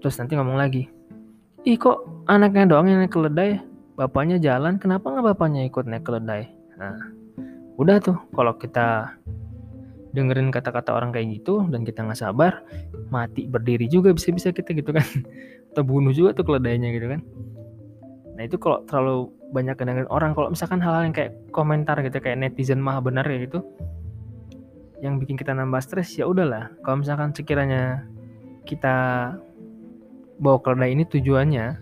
terus 0.02 0.18
nanti 0.18 0.36
ngomong 0.36 0.58
lagi 0.58 0.90
ih 1.64 1.78
kok 1.78 2.26
anaknya 2.26 2.66
doang 2.66 2.90
yang 2.90 3.00
naik 3.00 3.14
keledai 3.14 3.62
bapaknya 3.96 4.42
jalan 4.42 4.82
kenapa 4.82 5.14
nggak 5.14 5.38
bapaknya 5.38 5.70
ikut 5.70 5.86
naik 5.86 6.04
keledai 6.04 6.50
nah 6.76 6.98
udah 7.78 7.98
tuh 8.02 8.18
kalau 8.34 8.58
kita 8.58 9.16
dengerin 10.12 10.52
kata-kata 10.52 10.92
orang 10.92 11.16
kayak 11.16 11.42
gitu 11.42 11.64
dan 11.72 11.88
kita 11.88 12.04
nggak 12.04 12.20
sabar 12.20 12.62
mati 13.10 13.48
berdiri 13.48 13.88
juga 13.88 14.12
bisa-bisa 14.12 14.52
kita 14.52 14.76
gitu 14.76 14.92
kan. 14.92 15.04
Atau 15.72 15.88
bunuh 15.88 16.12
juga 16.12 16.36
tuh 16.36 16.46
keledainya 16.52 16.92
gitu 16.92 17.08
kan. 17.08 17.22
Nah 18.36 18.44
itu 18.44 18.60
kalau 18.60 18.84
terlalu 18.88 19.32
banyak 19.52 19.76
dengerin 19.76 20.10
orang 20.12 20.32
kalau 20.36 20.52
misalkan 20.52 20.80
hal-hal 20.84 21.08
yang 21.08 21.16
kayak 21.16 21.32
komentar 21.52 22.00
gitu 22.04 22.20
kayak 22.20 22.40
netizen 22.40 22.80
mah 22.80 23.00
benar 23.04 23.28
ya 23.28 23.44
gitu 23.44 23.60
yang 25.02 25.18
bikin 25.18 25.36
kita 25.36 25.56
nambah 25.56 25.82
stres 25.82 26.14
ya 26.20 26.28
udahlah. 26.28 26.70
Kalau 26.84 27.02
misalkan 27.02 27.32
sekiranya 27.34 28.06
kita 28.68 29.34
bawa 30.42 30.58
keledai 30.60 30.98
ini 30.98 31.06
tujuannya 31.06 31.78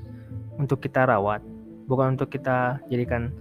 untuk 0.59 0.83
kita 0.83 1.07
rawat 1.07 1.39
bukan 1.89 2.13
untuk 2.13 2.29
kita 2.29 2.77
jadikan 2.93 3.33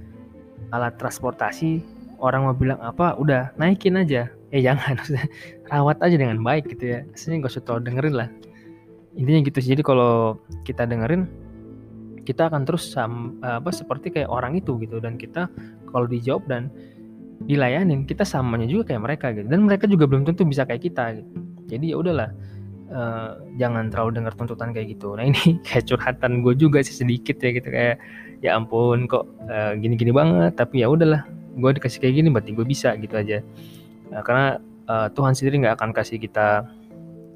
alat 0.73 0.97
transportasi. 0.97 1.85
Orang 2.19 2.49
mau 2.49 2.57
bilang 2.57 2.81
apa? 2.81 3.15
Udah 3.21 3.53
naikin 3.61 4.01
aja. 4.01 4.33
Eh 4.51 4.65
jangan 4.67 4.97
rawat 5.69 6.01
aja 6.01 6.17
dengan 6.17 6.41
baik 6.41 6.73
gitu 6.73 6.97
ya. 6.97 6.99
Aslinya 7.13 7.47
gak 7.47 7.53
usah 7.55 7.63
tau 7.63 7.79
dengerin 7.79 8.17
lah. 8.17 8.29
Intinya 9.15 9.45
gitu 9.45 9.59
sih. 9.61 9.71
Jadi 9.77 9.85
kalau 9.85 10.41
kita 10.65 10.89
dengerin 10.89 11.29
kita 12.25 12.53
akan 12.53 12.67
terus 12.67 12.93
sam, 12.93 13.41
apa 13.41 13.71
seperti 13.71 14.11
kayak 14.11 14.33
orang 14.33 14.59
itu 14.59 14.81
gitu. 14.83 14.99
Dan 14.99 15.21
kita 15.21 15.47
kalau 15.93 16.09
dijawab 16.09 16.49
dan 16.51 16.73
dilayanin 17.47 18.03
kita 18.03 18.27
samanya 18.27 18.67
juga 18.67 18.91
kayak 18.91 19.03
mereka 19.05 19.27
gitu. 19.37 19.47
Dan 19.47 19.69
mereka 19.69 19.87
juga 19.87 20.11
belum 20.11 20.27
tentu 20.27 20.43
bisa 20.43 20.67
kayak 20.67 20.83
kita 20.91 21.23
gitu. 21.23 21.31
Jadi 21.69 21.93
ya 21.95 21.97
udahlah 22.01 22.33
uh, 22.93 23.41
jangan 23.57 23.93
terlalu 23.93 24.23
dengar 24.23 24.33
tuntutan 24.37 24.73
kayak 24.73 24.99
gitu. 24.99 25.15
Nah 25.17 25.29
ini 25.29 25.57
kayak 25.67 25.89
curhatan 25.89 26.45
gue 26.45 26.55
juga 26.57 26.81
sih 26.85 26.97
sedikit 26.97 27.41
ya 27.41 27.51
gitu 27.55 27.69
kayak 27.69 27.97
ya 28.45 28.55
ampun 28.55 29.11
kok 29.11 29.29
uh, 29.49 29.73
gini-gini 29.77 30.13
banget. 30.13 30.57
Tapi 30.57 30.85
ya 30.85 30.91
udahlah 30.93 31.25
gue 31.59 31.71
dikasih 31.75 31.99
kayak 32.01 32.15
gini 32.23 32.29
berarti 32.31 32.51
gue 32.55 32.67
bisa 32.67 32.95
gitu 32.97 33.15
aja. 33.19 33.39
Nah, 34.09 34.23
karena 34.25 34.47
uh, 34.89 35.09
Tuhan 35.13 35.37
sendiri 35.37 35.61
nggak 35.65 35.77
akan 35.81 35.91
kasih 35.93 36.17
kita 36.19 36.65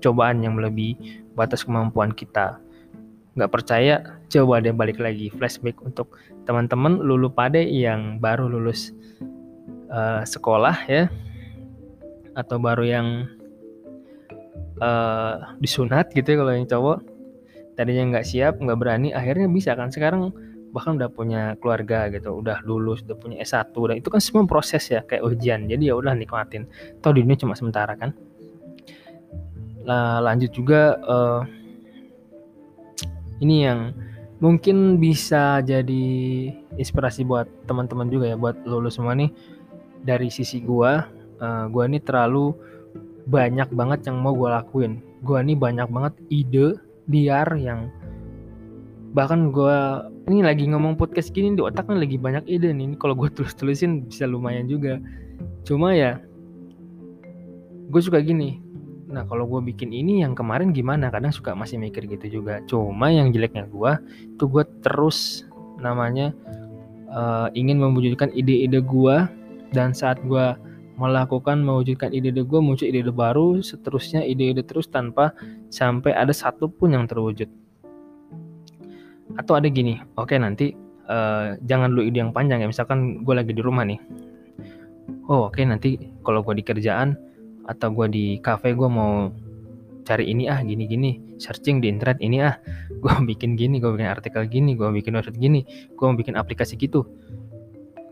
cobaan 0.02 0.42
yang 0.42 0.56
melebihi 0.58 1.22
batas 1.36 1.62
kemampuan 1.62 2.10
kita. 2.12 2.58
Nggak 3.32 3.52
percaya, 3.52 3.96
coba 4.28 4.60
deh 4.60 4.76
balik 4.76 5.00
lagi 5.00 5.32
flashback 5.32 5.80
untuk 5.80 6.20
teman-teman 6.44 7.00
lulu 7.00 7.32
pade 7.32 7.64
yang 7.64 8.20
baru 8.20 8.44
lulus 8.44 8.92
uh, 9.88 10.20
sekolah 10.20 10.76
ya, 10.84 11.08
atau 12.36 12.60
baru 12.60 12.84
yang 12.84 13.06
uh, 14.80 15.58
disunat 15.58 16.14
gitu 16.14 16.24
ya 16.24 16.36
kalau 16.40 16.52
yang 16.54 16.68
cowok. 16.68 16.98
Tadinya 17.72 18.16
nggak 18.16 18.26
siap 18.28 18.54
nggak 18.60 18.78
berani 18.78 19.12
akhirnya 19.12 19.48
bisa 19.48 19.72
kan. 19.76 19.92
Sekarang 19.92 20.32
bahkan 20.72 20.96
udah 20.96 21.12
punya 21.12 21.42
keluarga 21.60 22.08
gitu 22.08 22.40
udah 22.40 22.64
lulus 22.64 23.04
udah 23.04 23.16
punya 23.20 23.44
S1 23.44 23.76
dan 23.76 23.96
itu 24.00 24.08
kan 24.08 24.24
semua 24.24 24.48
proses 24.48 24.88
ya 24.88 25.04
kayak 25.04 25.20
ujian. 25.24 25.68
Jadi 25.68 25.92
ya 25.92 25.94
udah 25.96 26.16
nikmatin. 26.16 26.64
Toh 27.04 27.12
dunia 27.12 27.36
cuma 27.36 27.52
sementara 27.52 27.92
kan. 27.92 28.16
Nah 29.84 30.24
lanjut 30.24 30.50
juga 30.54 30.96
uh, 31.04 31.42
ini 33.42 33.68
yang 33.68 33.92
mungkin 34.42 34.96
bisa 34.98 35.62
jadi 35.62 36.06
inspirasi 36.74 37.22
buat 37.22 37.46
teman-teman 37.68 38.08
juga 38.08 38.32
ya 38.32 38.36
buat 38.40 38.56
lulus 38.64 38.96
semua 38.96 39.12
nih. 39.12 39.28
Dari 40.02 40.32
sisi 40.32 40.64
gua 40.64 41.04
uh, 41.38 41.64
gua 41.68 41.84
ini 41.86 42.00
terlalu 42.02 42.56
banyak 43.28 43.68
banget 43.74 44.10
yang 44.10 44.18
mau 44.18 44.34
gua 44.34 44.62
lakuin. 44.62 45.02
Gua 45.22 45.42
ini 45.42 45.54
banyak 45.54 45.86
banget 45.90 46.14
ide 46.30 46.78
liar 47.10 47.48
yang 47.58 47.90
bahkan 49.12 49.52
gue 49.52 49.76
ini 50.32 50.40
lagi 50.40 50.64
ngomong 50.72 50.96
podcast 50.96 51.36
gini 51.36 51.52
di 51.52 51.60
otaknya 51.60 52.00
lagi 52.00 52.16
banyak 52.16 52.44
ide 52.48 52.72
nih. 52.72 52.96
Kalau 52.96 53.12
gue 53.12 53.28
tulis 53.28 53.52
tulisin 53.52 54.08
bisa 54.08 54.24
lumayan 54.24 54.66
juga. 54.66 54.96
Cuma 55.68 55.92
ya 55.92 56.16
gue 57.92 58.00
suka 58.00 58.24
gini. 58.24 58.62
Nah 59.12 59.28
kalau 59.28 59.44
gue 59.44 59.60
bikin 59.68 59.92
ini 59.92 60.24
yang 60.24 60.32
kemarin 60.32 60.72
gimana? 60.72 61.12
Kadang 61.12 61.34
suka 61.34 61.52
masih 61.52 61.76
mikir 61.76 62.08
gitu 62.08 62.40
juga. 62.40 62.64
Cuma 62.64 63.12
yang 63.12 63.28
jeleknya 63.34 63.68
gue 63.68 63.92
tuh 64.40 64.48
gue 64.48 64.64
terus 64.80 65.44
namanya 65.76 66.32
uh, 67.12 67.52
ingin 67.52 67.76
mewujudkan 67.76 68.32
ide-ide 68.32 68.80
gue 68.80 69.16
dan 69.76 69.92
saat 69.92 70.16
gue 70.24 70.56
melakukan 70.96 71.64
mewujudkan 71.64 72.12
ide-ide 72.12 72.44
gue 72.44 72.60
muncul 72.60 72.84
ide-ide 72.84 73.12
baru 73.12 73.64
seterusnya 73.64 74.24
ide-ide 74.24 74.60
terus 74.64 74.88
tanpa 74.88 75.32
sampai 75.72 76.12
ada 76.12 76.32
satu 76.34 76.68
pun 76.68 76.92
yang 76.92 77.08
terwujud. 77.08 77.48
Atau 79.40 79.56
ada 79.56 79.68
gini 79.72 79.96
oke 80.20 80.28
okay, 80.32 80.38
nanti 80.38 80.76
uh, 81.08 81.56
jangan 81.64 81.92
lu 81.92 82.04
ide 82.04 82.20
yang 82.20 82.36
panjang 82.36 82.60
ya 82.60 82.68
misalkan 82.68 83.24
gue 83.24 83.34
lagi 83.34 83.56
di 83.56 83.62
rumah 83.64 83.88
nih. 83.88 84.00
Oh 85.32 85.48
oke 85.48 85.56
okay, 85.56 85.64
nanti 85.64 85.96
kalau 86.20 86.44
gue 86.44 86.60
di 86.60 86.64
kerjaan 86.64 87.16
atau 87.64 87.88
gue 87.94 88.06
di 88.12 88.24
cafe 88.42 88.76
gue 88.76 88.88
mau 88.90 89.32
cari 90.02 90.34
ini 90.34 90.50
ah 90.50 90.58
gini 90.66 90.84
gini 90.90 91.38
searching 91.38 91.78
di 91.78 91.86
internet 91.86 92.18
ini 92.18 92.42
ah 92.42 92.58
gue 93.02 93.14
bikin 93.24 93.54
gini 93.56 93.78
gue 93.80 93.88
bikin 93.94 94.10
artikel 94.10 94.44
gini 94.50 94.74
gue 94.74 94.90
bikin 94.92 95.14
website 95.16 95.38
gini 95.40 95.64
gue 95.96 96.06
bikin 96.20 96.36
aplikasi 96.36 96.76
gitu. 96.76 97.08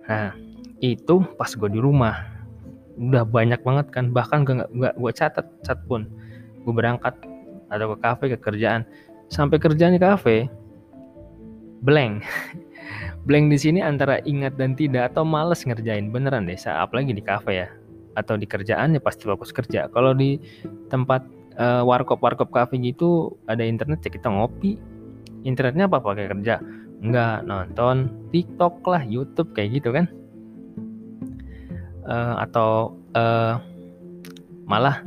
Nah 0.08 0.32
itu 0.80 1.20
pas 1.36 1.52
gue 1.52 1.68
di 1.68 1.76
rumah 1.76 2.39
udah 2.98 3.22
banyak 3.22 3.60
banget 3.62 3.86
kan 3.94 4.10
bahkan 4.10 4.42
gue 4.42 4.58
nggak 4.66 4.94
gue 4.98 5.12
catat 5.14 5.46
cat 5.62 5.78
pun. 5.86 6.08
Gue 6.66 6.74
berangkat 6.74 7.14
atau 7.70 7.94
ke 7.94 7.96
kafe 8.02 8.24
ke 8.34 8.38
kerjaan. 8.40 8.82
Sampai 9.30 9.62
kerjaan 9.62 9.94
di 9.94 10.02
kafe 10.02 10.50
blank. 11.86 12.22
Blank 13.28 13.52
di 13.52 13.58
sini 13.60 13.84
antara 13.84 14.16
ingat 14.24 14.56
dan 14.56 14.72
tidak 14.72 15.12
atau 15.12 15.28
males 15.28 15.60
ngerjain. 15.62 16.08
Beneran 16.08 16.48
deh 16.48 16.56
apalagi 16.66 17.12
di 17.12 17.20
kafe 17.20 17.64
ya. 17.64 17.68
Atau 18.16 18.40
di 18.40 18.48
kerjaan 18.48 18.96
ya 18.96 19.00
pasti 19.00 19.28
fokus 19.28 19.52
kerja. 19.52 19.86
Kalau 19.92 20.16
di 20.16 20.40
tempat 20.88 21.24
uh, 21.60 21.84
warkop 21.84 22.20
warkop 22.24 22.48
kafe 22.50 22.80
gitu 22.80 23.36
ada 23.44 23.62
internet 23.62 24.00
ya 24.02 24.10
kita 24.10 24.28
ngopi. 24.28 24.80
Internetnya 25.44 25.88
apa 25.88 26.00
pakai 26.00 26.32
kerja? 26.32 26.64
Enggak 27.00 27.48
nonton 27.48 28.12
TikTok 28.32 28.84
lah 28.88 29.04
YouTube 29.04 29.56
kayak 29.56 29.80
gitu 29.80 29.92
kan 29.92 30.08
uh, 32.10 32.34
atau 32.42 32.98
uh, 33.14 33.62
malah 34.66 35.06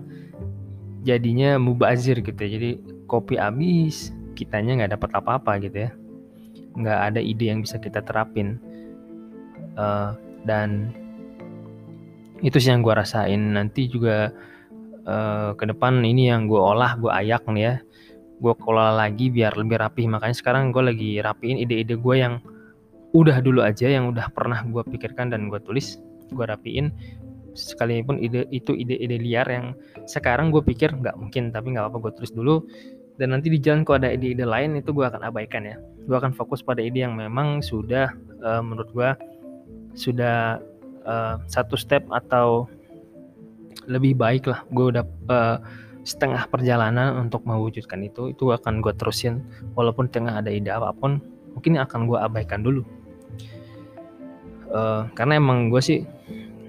jadinya 1.03 1.59
mubazir 1.59 2.23
gitu 2.23 2.39
ya. 2.39 2.49
Jadi 2.55 2.69
kopi 3.05 3.35
habis 3.35 4.15
kitanya 4.33 4.83
nggak 4.83 4.97
dapat 4.97 5.09
apa-apa 5.19 5.51
gitu 5.61 5.77
ya. 5.87 5.91
Nggak 6.79 6.99
ada 7.13 7.19
ide 7.19 7.45
yang 7.51 7.59
bisa 7.61 7.77
kita 7.77 7.99
terapin. 8.01 8.57
Uh, 9.75 10.15
dan 10.47 10.95
itu 12.39 12.57
sih 12.59 12.71
yang 12.71 12.81
gue 12.81 12.95
rasain. 12.95 13.39
Nanti 13.53 13.91
juga 13.91 14.31
uh, 15.05 15.51
ke 15.59 15.63
depan 15.67 15.99
ini 16.01 16.31
yang 16.31 16.47
gue 16.47 16.59
olah 16.59 16.95
gue 16.95 17.11
ayak 17.11 17.43
nih 17.51 17.63
ya. 17.63 17.75
Gue 18.43 18.55
kelola 18.59 18.95
lagi 19.07 19.31
biar 19.31 19.55
lebih 19.55 19.79
rapi 19.79 20.03
makanya 20.07 20.35
sekarang 20.35 20.75
gue 20.75 20.83
lagi 20.83 21.11
rapiin 21.23 21.59
ide-ide 21.63 21.95
gue 21.95 22.15
yang 22.17 22.43
udah 23.13 23.39
dulu 23.45 23.61
aja 23.61 23.87
yang 23.87 24.09
udah 24.09 24.33
pernah 24.33 24.65
gue 24.65 24.83
pikirkan 24.89 25.29
dan 25.29 25.45
gue 25.47 25.61
tulis 25.61 26.01
gue 26.31 26.45
rapiin 26.45 26.93
sekalipun 27.53 28.17
ide 28.17 28.49
itu 28.49 28.73
ide-ide 28.73 29.17
liar 29.21 29.45
yang 29.45 29.77
sekarang 30.09 30.49
gue 30.49 30.61
pikir 30.65 30.89
nggak 30.89 31.15
mungkin 31.17 31.53
tapi 31.53 31.73
nggak 31.73 31.85
apa-apa 31.89 32.09
gue 32.09 32.13
tulis 32.21 32.33
dulu. 32.33 32.55
Dan 33.13 33.29
nanti 33.29 33.53
di 33.53 33.61
jalan 33.61 33.85
kalau 33.85 34.01
ada 34.01 34.09
ide-ide 34.09 34.41
lain 34.41 34.73
itu 34.73 34.89
gue 34.89 35.05
akan 35.05 35.21
abaikan 35.29 35.69
ya. 35.69 35.77
Gue 36.09 36.17
akan 36.17 36.33
fokus 36.33 36.65
pada 36.65 36.81
ide 36.81 37.05
yang 37.05 37.13
memang 37.13 37.61
sudah 37.61 38.09
uh, 38.41 38.61
menurut 38.65 38.89
gue 38.89 39.09
sudah 39.93 40.57
uh, 41.05 41.37
satu 41.45 41.77
step 41.77 42.01
atau 42.09 42.65
lebih 43.85 44.17
baik 44.17 44.49
lah. 44.49 44.65
Gue 44.73 44.89
udah 44.89 45.05
uh, 45.29 45.61
setengah 46.03 46.49
perjalanan 46.49 47.21
untuk 47.21 47.45
mewujudkan 47.45 48.01
itu 48.01 48.33
itu 48.33 48.49
akan 48.49 48.81
gue 48.81 48.97
terusin. 48.97 49.45
Walaupun 49.77 50.09
tengah 50.09 50.41
ada 50.41 50.49
ide 50.49 50.73
apa 50.73 50.89
pun 50.97 51.21
mungkin 51.53 51.77
akan 51.77 52.09
gue 52.09 52.17
abaikan 52.17 52.65
dulu 52.65 52.81
uh, 54.73 55.07
karena 55.13 55.37
emang 55.39 55.69
gue 55.69 55.79
sih 55.79 56.03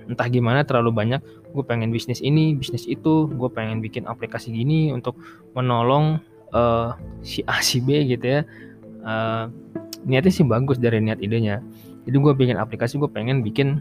entah 0.05 0.29
gimana 0.29 0.63
terlalu 0.69 0.93
banyak 0.93 1.21
gue 1.55 1.65
pengen 1.65 1.89
bisnis 1.95 2.21
ini 2.21 2.53
bisnis 2.59 2.85
itu 2.85 3.31
gue 3.31 3.49
pengen 3.49 3.81
bikin 3.81 4.05
aplikasi 4.05 4.53
gini 4.53 4.91
untuk 4.93 5.17
menolong 5.57 6.21
uh, 6.51 6.99
si 7.23 7.47
A 7.47 7.63
si 7.63 7.79
B 7.79 8.03
gitu 8.11 8.27
ya. 8.27 8.41
Uh, 9.05 9.49
niatnya 10.05 10.33
sih 10.33 10.45
bagus 10.45 10.77
dari 10.83 10.99
niat 10.99 11.23
idenya. 11.23 11.63
Jadi 12.05 12.17
gue 12.17 12.33
bikin 12.37 12.57
aplikasi 12.59 12.99
gue 12.99 13.09
pengen 13.09 13.41
bikin 13.41 13.81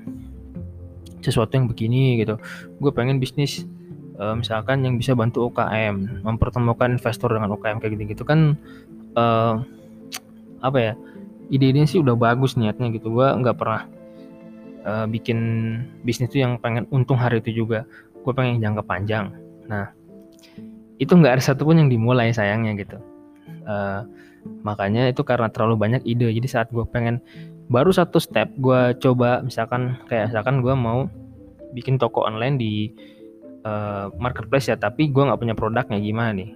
sesuatu 1.25 1.57
yang 1.57 1.65
begini 1.65 2.21
gitu. 2.21 2.37
Gue 2.77 2.91
pengen 2.93 3.17
bisnis 3.17 3.65
uh, 4.21 4.37
misalkan 4.37 4.85
yang 4.85 4.95
bisa 5.01 5.17
bantu 5.17 5.49
UKM 5.49 6.21
mempertemukan 6.21 6.93
investor 6.93 7.33
dengan 7.33 7.51
UKM 7.57 7.81
kayak 7.81 7.91
gitu 7.97 8.03
gitu 8.13 8.23
kan 8.23 8.53
uh, 9.17 9.65
apa 10.63 10.77
ya 10.79 10.93
ide-idenya 11.51 11.89
sih 11.89 11.99
udah 11.99 12.13
bagus 12.13 12.53
niatnya 12.53 12.93
gitu. 12.93 13.09
Gue 13.09 13.27
nggak 13.27 13.57
pernah 13.57 13.89
uh, 14.83 15.05
bikin 15.07 15.39
bisnis 16.03 16.29
itu 16.31 16.43
yang 16.43 16.59
pengen 16.59 16.85
untung 16.91 17.17
hari 17.17 17.39
itu 17.39 17.63
juga. 17.63 17.87
Gue 18.23 18.31
pengen 18.35 18.59
jangka 18.63 18.83
panjang. 18.85 19.31
Nah 19.67 19.91
itu 21.01 21.11
nggak 21.11 21.39
ada 21.39 21.43
satupun 21.43 21.79
yang 21.79 21.89
dimulai 21.91 22.31
sayangnya 22.31 22.77
gitu. 22.79 22.97
Uh, 23.63 24.03
makanya 24.63 25.09
itu 25.11 25.23
karena 25.23 25.51
terlalu 25.51 25.75
banyak 25.79 26.01
ide. 26.07 26.31
Jadi 26.31 26.47
saat 26.47 26.67
gue 26.69 26.83
pengen 26.87 27.19
baru 27.71 27.95
satu 27.95 28.19
step 28.19 28.51
gue 28.59 28.95
coba 28.99 29.39
misalkan 29.41 29.95
kayak 30.11 30.31
misalkan 30.31 30.59
gue 30.59 30.75
mau 30.75 31.07
bikin 31.73 31.97
toko 31.97 32.27
online 32.27 32.59
di 32.59 32.91
uh, 33.65 34.11
marketplace 34.19 34.69
ya 34.69 34.75
tapi 34.77 35.09
gue 35.09 35.23
nggak 35.23 35.39
punya 35.39 35.55
produknya 35.55 35.99
gimana 35.99 36.31
nih? 36.35 36.49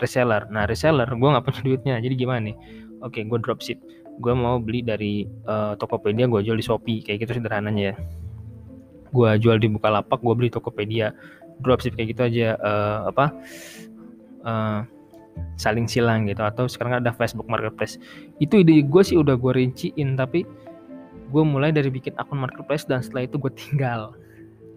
Reseller. 0.00 0.48
Nah 0.48 0.64
reseller 0.64 1.08
gue 1.08 1.28
nggak 1.28 1.44
punya 1.44 1.60
duitnya. 1.68 1.96
Jadi 2.00 2.14
gimana 2.16 2.40
nih? 2.52 2.56
Oke 3.00 3.24
gue 3.24 3.38
dropship 3.40 3.80
gue 4.18 4.34
mau 4.34 4.58
beli 4.58 4.82
dari 4.82 5.24
uh, 5.46 5.78
Tokopedia 5.78 6.26
gue 6.26 6.40
jual 6.42 6.58
di 6.58 6.64
Shopee. 6.64 7.00
Kayak 7.04 7.28
gitu 7.28 7.40
sederhananya 7.40 7.94
ya. 7.94 7.94
Gue 9.14 9.30
jual 9.38 9.62
di 9.62 9.70
Bukalapak 9.70 10.18
gue 10.18 10.34
beli 10.34 10.50
Tokopedia. 10.50 11.14
Dropship 11.60 11.94
kayak 11.94 12.16
gitu 12.16 12.22
aja 12.24 12.48
uh, 12.56 12.98
apa 13.12 13.26
uh, 14.42 14.78
saling 15.60 15.86
silang 15.86 16.26
gitu. 16.26 16.40
Atau 16.42 16.66
sekarang 16.66 17.04
ada 17.04 17.14
Facebook 17.14 17.46
Marketplace. 17.46 18.00
Itu 18.40 18.60
ide 18.64 18.80
gue 18.82 19.02
sih 19.04 19.20
udah 19.20 19.36
gue 19.36 19.52
rinciin 19.54 20.16
tapi 20.16 20.48
gue 21.30 21.44
mulai 21.46 21.70
dari 21.70 21.92
bikin 21.94 22.18
akun 22.18 22.42
marketplace 22.42 22.88
dan 22.88 23.04
setelah 23.04 23.28
itu 23.28 23.36
gue 23.38 23.52
tinggal. 23.54 24.16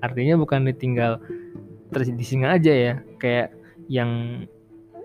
Artinya 0.03 0.37
bukan 0.37 0.67
ditinggal 0.69 1.17
terus 1.89 2.11
di 2.11 2.25
sini 2.25 2.45
aja 2.45 2.71
ya. 2.71 2.93
Kayak 3.17 3.55
yang 3.87 4.43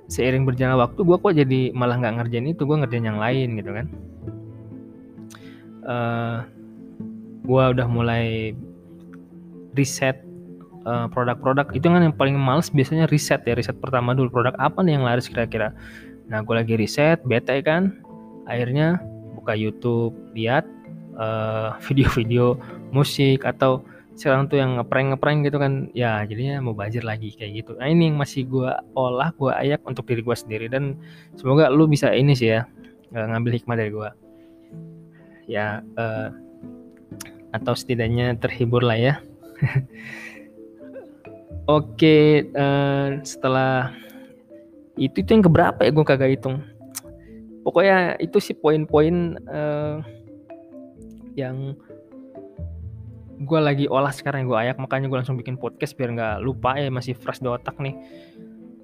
seiring 0.09 0.49
berjalan 0.49 0.81
waktu 0.81 1.01
gue 1.05 1.17
kok 1.21 1.35
jadi 1.37 1.61
malah 1.77 2.01
nggak 2.01 2.14
ngerjain 2.21 2.49
itu 2.49 2.64
gue 2.64 2.77
ngerjain 2.81 3.05
yang 3.05 3.21
lain 3.21 3.61
gitu 3.61 3.71
kan 3.77 3.87
uh, 5.88 5.92
eh, 5.92 6.37
gue 7.48 7.62
udah 7.72 7.87
mulai 7.88 8.53
riset 9.72 10.20
produk 10.85 11.05
eh, 11.05 11.09
produk-produk. 11.12 11.66
Itu 11.74 11.87
kan 11.88 12.05
yang 12.05 12.16
paling 12.16 12.37
males 12.37 12.68
biasanya 12.68 13.09
riset 13.09 13.44
ya 13.48 13.57
riset 13.57 13.77
pertama 13.81 14.12
dulu. 14.12 14.29
Produk 14.31 14.55
apa 14.61 14.85
nih 14.85 15.01
yang 15.01 15.05
laris 15.09 15.27
kira-kira? 15.27 15.72
Nah 16.29 16.44
gue 16.44 16.55
lagi 16.55 16.74
riset 16.77 17.24
bete 17.24 17.61
kan? 17.64 17.96
Akhirnya 18.48 19.01
buka 19.37 19.57
YouTube 19.57 20.14
lihat 20.37 20.68
eh, 21.16 21.70
video-video 21.88 22.57
musik 22.92 23.44
atau 23.44 23.85
sekarang 24.18 24.51
tuh 24.51 24.59
yang 24.59 24.83
ngeprank 24.83 25.14
ngeprank 25.14 25.38
gitu 25.46 25.57
kan. 25.61 25.72
Ya 25.96 26.24
jadinya 26.24 26.61
mau 26.61 26.74
belajar 26.77 27.05
lagi 27.05 27.33
kayak 27.33 27.64
gitu. 27.64 27.72
Nah 27.81 27.88
ini 27.88 28.12
yang 28.12 28.16
masih 28.20 28.44
gue 28.48 28.70
olah 28.96 29.33
gue 29.37 29.53
ayak 29.53 29.85
untuk 29.88 30.05
diri 30.09 30.20
gue 30.20 30.37
sendiri. 30.37 30.66
Dan 30.68 30.98
semoga 31.37 31.72
lu 31.72 31.88
bisa 31.88 32.12
ini 32.12 32.37
sih 32.37 32.57
ya 32.57 32.68
ngambil 33.09 33.57
hikmah 33.57 33.77
dari 33.81 33.88
gue 33.88 34.28
ya 35.49 35.81
uh, 35.97 36.29
atau 37.57 37.73
setidaknya 37.73 38.37
terhibur 38.37 38.85
lah 38.85 39.01
ya. 39.01 39.15
Oke 41.69 42.49
uh, 42.53 43.21
setelah 43.25 43.93
itu 44.97 45.25
itu 45.25 45.31
yang 45.33 45.45
keberapa 45.45 45.81
ya 45.83 45.91
gue 45.91 46.05
kagak 46.05 46.31
hitung. 46.37 46.61
Pokoknya 47.65 48.17
itu 48.21 48.41
sih 48.41 48.57
poin-poin 48.57 49.37
uh, 49.49 50.01
yang 51.37 51.77
gue 53.39 53.61
lagi 53.61 53.87
olah 53.89 54.13
sekarang 54.13 54.49
gue 54.49 54.57
ayak. 54.57 54.77
Makanya 54.77 55.09
gue 55.09 55.19
langsung 55.19 55.37
bikin 55.41 55.57
podcast 55.57 55.97
biar 55.97 56.13
nggak 56.13 56.37
lupa 56.45 56.77
ya 56.77 56.93
masih 56.93 57.17
fresh 57.17 57.41
di 57.41 57.49
otak 57.49 57.77
nih. 57.81 57.97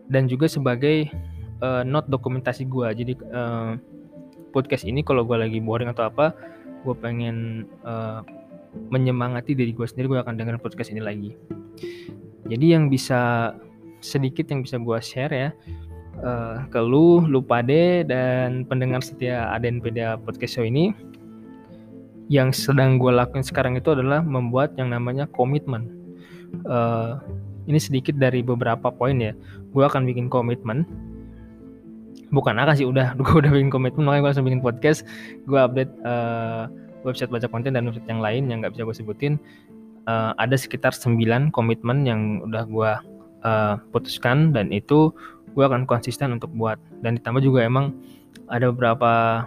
Dan 0.09 0.29
juga 0.29 0.49
sebagai 0.49 1.09
uh, 1.65 1.83
note 1.83 2.09
dokumentasi 2.13 2.69
gue 2.69 2.89
jadi 2.93 3.13
uh, 3.33 3.73
podcast 4.55 4.87
ini 4.87 5.03
kalau 5.03 5.27
gue 5.27 5.35
lagi 5.35 5.59
boring 5.59 5.91
atau 5.91 6.07
apa 6.07 6.31
gue 6.87 6.95
pengen 6.95 7.67
uh, 7.83 8.23
menyemangati 8.95 9.59
diri 9.59 9.75
gue 9.75 9.87
sendiri 9.87 10.15
gue 10.15 10.21
akan 10.23 10.39
dengerin 10.39 10.63
podcast 10.63 10.95
ini 10.95 11.03
lagi. 11.03 11.35
Jadi 12.47 12.67
yang 12.71 12.87
bisa 12.87 13.53
sedikit 14.05 14.47
yang 14.53 14.63
bisa 14.63 14.77
gue 14.77 14.99
share 15.01 15.33
ya 15.33 15.51
uh, 16.21 16.69
ke 16.69 16.79
lu, 16.79 17.25
lu 17.25 17.41
pade 17.41 18.05
dan 18.05 18.69
pendengar 18.69 19.01
setia 19.01 19.49
ADNPD 19.57 20.21
podcast 20.23 20.61
show 20.61 20.67
ini 20.67 20.93
yang 22.29 22.53
sedang 22.53 22.97
gue 22.97 23.13
lakuin 23.13 23.45
sekarang 23.45 23.77
itu 23.77 23.93
adalah 23.93 24.25
membuat 24.25 24.77
yang 24.81 24.93
namanya 24.93 25.29
komitmen. 25.33 25.89
Uh, 26.65 27.21
ini 27.65 27.81
sedikit 27.81 28.17
dari 28.17 28.45
beberapa 28.45 28.93
poin 28.93 29.17
ya. 29.21 29.33
Gue 29.73 29.85
akan 29.85 30.05
bikin 30.09 30.29
komitmen 30.29 30.85
bukan 32.31 32.57
akan 32.57 32.77
sih 32.77 32.87
udah 32.87 33.13
gue 33.21 33.35
udah 33.35 33.51
bikin 33.51 33.69
komitmen 33.73 34.07
makanya 34.07 34.23
gue 34.23 34.31
langsung 34.33 34.47
bikin 34.47 34.63
podcast. 34.65 35.03
Gue 35.45 35.61
update 35.61 35.93
uh, 36.07 36.71
website 37.05 37.33
baca 37.33 37.49
konten 37.49 37.77
dan 37.77 37.85
website 37.89 38.09
yang 38.09 38.23
lain 38.23 38.49
yang 38.49 38.65
nggak 38.65 38.73
bisa 38.77 38.87
gue 38.87 38.97
sebutin. 38.97 39.35
Uh, 40.05 40.37
ada 40.37 40.57
sekitar 40.57 40.93
9 40.93 41.17
komitmen 41.53 42.05
yang 42.05 42.45
udah 42.45 42.65
gue 42.69 42.93
uh, 43.45 43.75
putuskan 43.89 44.53
dan 44.53 44.69
itu 44.69 45.13
gue 45.57 45.65
akan 45.65 45.89
konsisten 45.89 46.37
untuk 46.37 46.53
buat. 46.53 46.77
Dan 47.01 47.17
ditambah 47.21 47.41
juga 47.41 47.65
emang 47.65 47.97
ada 48.53 48.69
beberapa 48.69 49.45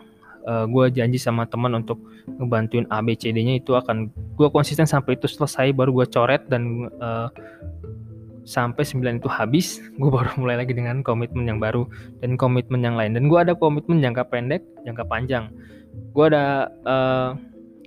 uh, 0.48 0.66
gue 0.66 0.86
janji 0.94 1.22
sama 1.22 1.46
teman 1.46 1.76
untuk 1.78 2.00
ngebantuin 2.28 2.88
A 2.90 3.04
B 3.04 3.14
C 3.14 3.30
D-nya 3.32 3.60
itu 3.60 3.76
akan 3.76 4.10
gue 4.12 4.48
konsisten 4.50 4.88
sampai 4.88 5.20
itu 5.20 5.28
selesai 5.28 5.72
baru 5.76 5.92
gue 5.94 6.08
coret 6.10 6.48
dan 6.48 6.92
uh, 7.00 7.30
sampai 8.48 8.88
9 8.88 9.20
itu 9.20 9.28
habis, 9.28 9.84
gue 10.00 10.10
baru 10.10 10.32
mulai 10.40 10.64
lagi 10.64 10.72
dengan 10.72 11.04
komitmen 11.04 11.44
yang 11.44 11.60
baru 11.60 11.84
dan 12.24 12.40
komitmen 12.40 12.80
yang 12.80 12.96
lain. 12.96 13.12
Dan 13.12 13.28
gue 13.28 13.36
ada 13.36 13.52
komitmen 13.54 14.00
jangka 14.00 14.32
pendek, 14.32 14.64
jangka 14.88 15.04
panjang. 15.06 15.52
Gue 16.16 16.32
ada 16.32 16.72
uh, 16.88 17.36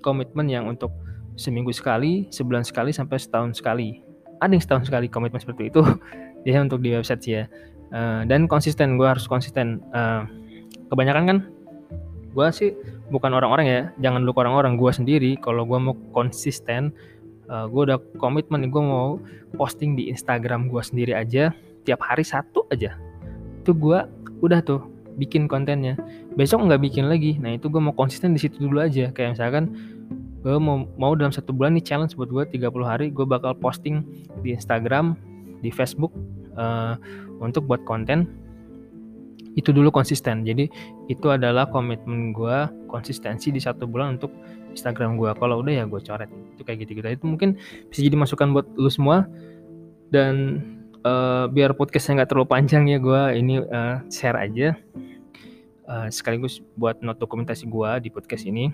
komitmen 0.04 0.46
yang 0.52 0.68
untuk 0.68 0.92
seminggu 1.40 1.72
sekali, 1.72 2.28
sebulan 2.28 2.68
sekali, 2.68 2.92
sampai 2.92 3.16
setahun 3.16 3.56
sekali. 3.56 4.04
Ada 4.44 4.52
yang 4.52 4.62
setahun 4.62 4.84
sekali 4.92 5.08
komitmen 5.08 5.40
seperti 5.40 5.72
itu. 5.72 5.80
ya 6.48 6.60
untuk 6.60 6.84
di 6.84 6.92
website 6.92 7.22
sih 7.24 7.34
ya. 7.40 7.44
Uh, 7.90 8.22
dan 8.28 8.44
konsisten, 8.44 9.00
gue 9.00 9.08
harus 9.08 9.24
konsisten. 9.24 9.80
Uh, 9.96 10.28
kebanyakan 10.92 11.24
kan, 11.24 11.38
gue 12.36 12.46
sih 12.52 12.70
bukan 13.10 13.32
orang-orang 13.34 13.66
ya, 13.66 13.82
jangan 13.98 14.22
lupa 14.22 14.44
orang-orang. 14.44 14.76
Gue 14.76 14.92
sendiri, 14.92 15.40
kalau 15.40 15.64
gue 15.64 15.78
mau 15.80 15.96
konsisten, 16.12 16.92
uh, 17.50 17.54
eh, 17.54 17.66
gue 17.66 17.82
udah 17.90 17.98
komitmen 18.22 18.70
gue 18.70 18.82
mau 18.82 19.18
posting 19.58 19.98
di 19.98 20.08
Instagram 20.08 20.70
gue 20.70 20.80
sendiri 20.80 21.12
aja 21.18 21.50
tiap 21.82 22.00
hari 22.06 22.22
satu 22.22 22.64
aja. 22.70 22.94
Itu 23.60 23.74
gue 23.74 24.06
udah 24.40 24.60
tuh 24.62 24.86
bikin 25.18 25.50
kontennya. 25.50 25.98
Besok 26.38 26.70
nggak 26.70 26.80
bikin 26.86 27.10
lagi. 27.10 27.36
Nah 27.42 27.58
itu 27.58 27.66
gue 27.66 27.82
mau 27.82 27.92
konsisten 27.92 28.32
di 28.32 28.40
situ 28.40 28.62
dulu 28.62 28.80
aja. 28.80 29.10
Kayak 29.10 29.36
misalkan 29.36 29.74
gue 30.40 30.56
mau 30.56 30.88
mau 30.96 31.12
dalam 31.12 31.34
satu 31.34 31.52
bulan 31.52 31.76
nih 31.76 31.84
challenge 31.84 32.16
buat 32.16 32.32
gue 32.32 32.56
30 32.56 32.72
hari 32.80 33.06
gue 33.12 33.26
bakal 33.28 33.52
posting 33.52 34.00
di 34.40 34.56
Instagram 34.56 35.12
di 35.60 35.68
Facebook 35.68 36.16
uh, 36.56 36.96
untuk 37.44 37.68
buat 37.68 37.84
konten 37.84 38.24
itu 39.58 39.74
dulu 39.74 39.90
konsisten. 39.90 40.46
Jadi 40.46 40.70
itu 41.10 41.26
adalah 41.30 41.66
komitmen 41.66 42.30
gue 42.30 42.70
konsistensi 42.86 43.50
di 43.50 43.58
satu 43.58 43.86
bulan 43.86 44.18
untuk 44.18 44.30
Instagram 44.70 45.18
gue 45.18 45.30
kalau 45.38 45.62
udah 45.62 45.82
ya 45.82 45.84
gue 45.86 46.00
coret. 46.02 46.30
Itu 46.54 46.62
kayak 46.62 46.86
gitu 46.86 47.02
gitu 47.02 47.06
itu 47.10 47.24
mungkin 47.26 47.58
bisa 47.90 48.00
jadi 48.04 48.16
masukan 48.18 48.54
buat 48.54 48.66
lu 48.78 48.90
semua. 48.90 49.26
Dan 50.10 50.62
uh, 51.06 51.46
biar 51.50 51.74
podcastnya 51.74 52.22
nggak 52.22 52.30
terlalu 52.34 52.48
panjang 52.50 52.86
ya 52.90 52.98
gue 52.98 53.22
ini 53.38 53.62
uh, 53.62 54.02
share 54.10 54.38
aja. 54.38 54.76
Uh, 55.90 56.06
sekaligus 56.06 56.62
buat 56.78 57.02
not 57.02 57.18
dokumentasi 57.18 57.66
gue 57.66 57.90
di 58.06 58.08
podcast 58.14 58.46
ini. 58.46 58.70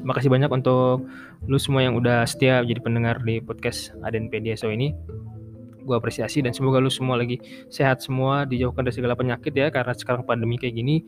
Makasih 0.00 0.32
banyak 0.32 0.48
untuk 0.48 1.04
lu 1.44 1.60
semua 1.60 1.84
yang 1.84 1.96
udah 1.96 2.24
setia 2.24 2.64
jadi 2.64 2.80
pendengar 2.80 3.20
di 3.20 3.40
podcast 3.40 3.92
Aden 4.00 4.32
PDSO 4.32 4.72
ini 4.72 4.96
gue 5.82 5.96
apresiasi 5.96 6.44
dan 6.44 6.52
semoga 6.52 6.78
lu 6.78 6.92
semua 6.92 7.16
lagi 7.16 7.40
sehat 7.72 8.04
semua 8.04 8.44
dijauhkan 8.44 8.84
dari 8.84 8.94
segala 8.94 9.16
penyakit 9.16 9.52
ya 9.52 9.68
karena 9.68 9.92
sekarang 9.96 10.22
pandemi 10.22 10.60
kayak 10.60 10.76
gini 10.76 11.02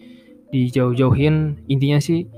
dijauh-jauhin 0.52 1.64
intinya 1.68 1.98
sih 2.00 2.28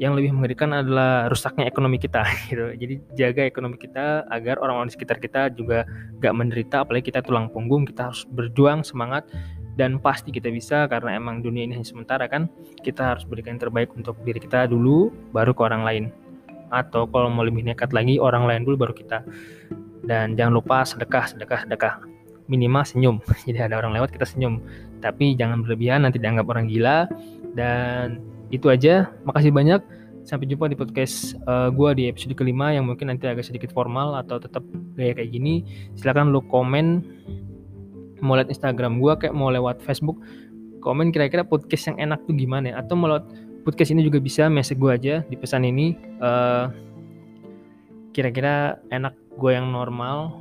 yang 0.00 0.16
lebih 0.16 0.32
mengerikan 0.32 0.72
adalah 0.72 1.28
rusaknya 1.28 1.68
ekonomi 1.68 2.00
kita 2.00 2.24
gitu. 2.48 2.72
Jadi 2.72 2.94
jaga 3.20 3.44
ekonomi 3.44 3.76
kita 3.76 4.24
agar 4.32 4.56
orang-orang 4.56 4.88
di 4.88 4.96
sekitar 4.96 5.20
kita 5.20 5.52
juga 5.52 5.84
gak 6.24 6.32
menderita 6.32 6.88
apalagi 6.88 7.12
kita 7.12 7.20
tulang 7.20 7.52
punggung, 7.52 7.84
kita 7.84 8.08
harus 8.08 8.24
berjuang 8.32 8.80
semangat 8.80 9.28
dan 9.76 10.00
pasti 10.00 10.32
kita 10.32 10.48
bisa 10.48 10.88
karena 10.88 11.20
emang 11.20 11.44
dunia 11.44 11.68
ini 11.68 11.76
hanya 11.76 11.84
sementara 11.84 12.24
kan. 12.32 12.48
Kita 12.80 13.12
harus 13.12 13.28
berikan 13.28 13.60
yang 13.60 13.68
terbaik 13.68 13.92
untuk 13.92 14.16
diri 14.24 14.40
kita 14.40 14.64
dulu 14.72 15.12
baru 15.36 15.52
ke 15.52 15.62
orang 15.68 15.84
lain. 15.84 16.04
Atau 16.72 17.04
kalau 17.12 17.28
mau 17.28 17.44
lebih 17.44 17.60
nekat 17.60 17.92
lagi 17.92 18.16
orang 18.16 18.48
lain 18.48 18.64
dulu 18.64 18.88
baru 18.88 18.96
kita. 18.96 19.20
Dan 20.04 20.38
jangan 20.38 20.56
lupa 20.56 20.82
sedekah, 20.82 21.28
sedekah, 21.30 21.66
sedekah. 21.66 21.94
Minimal 22.50 22.82
senyum. 22.82 23.16
Jadi 23.46 23.60
ada 23.60 23.78
orang 23.78 23.94
lewat 23.94 24.10
kita 24.14 24.26
senyum. 24.26 24.58
Tapi 25.00 25.38
jangan 25.38 25.62
berlebihan 25.64 26.02
nanti 26.04 26.18
dianggap 26.18 26.46
orang 26.50 26.66
gila. 26.66 27.06
Dan 27.54 28.20
itu 28.50 28.66
aja. 28.68 29.12
Makasih 29.28 29.52
banyak. 29.54 29.80
Sampai 30.26 30.46
jumpa 30.46 30.68
di 30.68 30.76
podcast 30.76 31.34
uh, 31.48 31.66
eh, 31.66 31.68
gue 31.72 31.90
di 31.96 32.04
episode 32.12 32.36
kelima 32.36 32.76
yang 32.76 32.84
mungkin 32.84 33.08
nanti 33.08 33.24
agak 33.24 33.40
sedikit 33.40 33.72
formal 33.72 34.14
atau 34.20 34.36
tetap 34.36 34.62
gaya 34.94 35.16
kayak 35.16 35.32
gini. 35.32 35.64
Silahkan 35.96 36.28
lu 36.28 36.44
komen 36.44 37.02
mau 38.20 38.36
lihat 38.36 38.52
Instagram 38.52 39.00
gue 39.00 39.12
kayak 39.16 39.34
mau 39.34 39.48
lewat 39.48 39.80
Facebook 39.80 40.20
komen 40.80 41.12
kira-kira 41.12 41.44
podcast 41.44 41.92
yang 41.92 42.10
enak 42.10 42.20
tuh 42.24 42.36
gimana 42.36 42.72
ya? 42.72 42.74
atau 42.80 42.96
mau 42.96 43.08
lewat 43.08 43.28
podcast 43.64 43.92
ini 43.92 44.04
juga 44.04 44.20
bisa 44.20 44.48
message 44.48 44.80
gue 44.80 44.90
aja 44.92 45.14
di 45.28 45.36
pesan 45.36 45.68
ini 45.68 45.96
uh, 46.20 46.72
kira-kira 48.16 48.80
enak 48.88 49.12
gue 49.36 49.50
yang 49.54 49.70
normal 49.70 50.34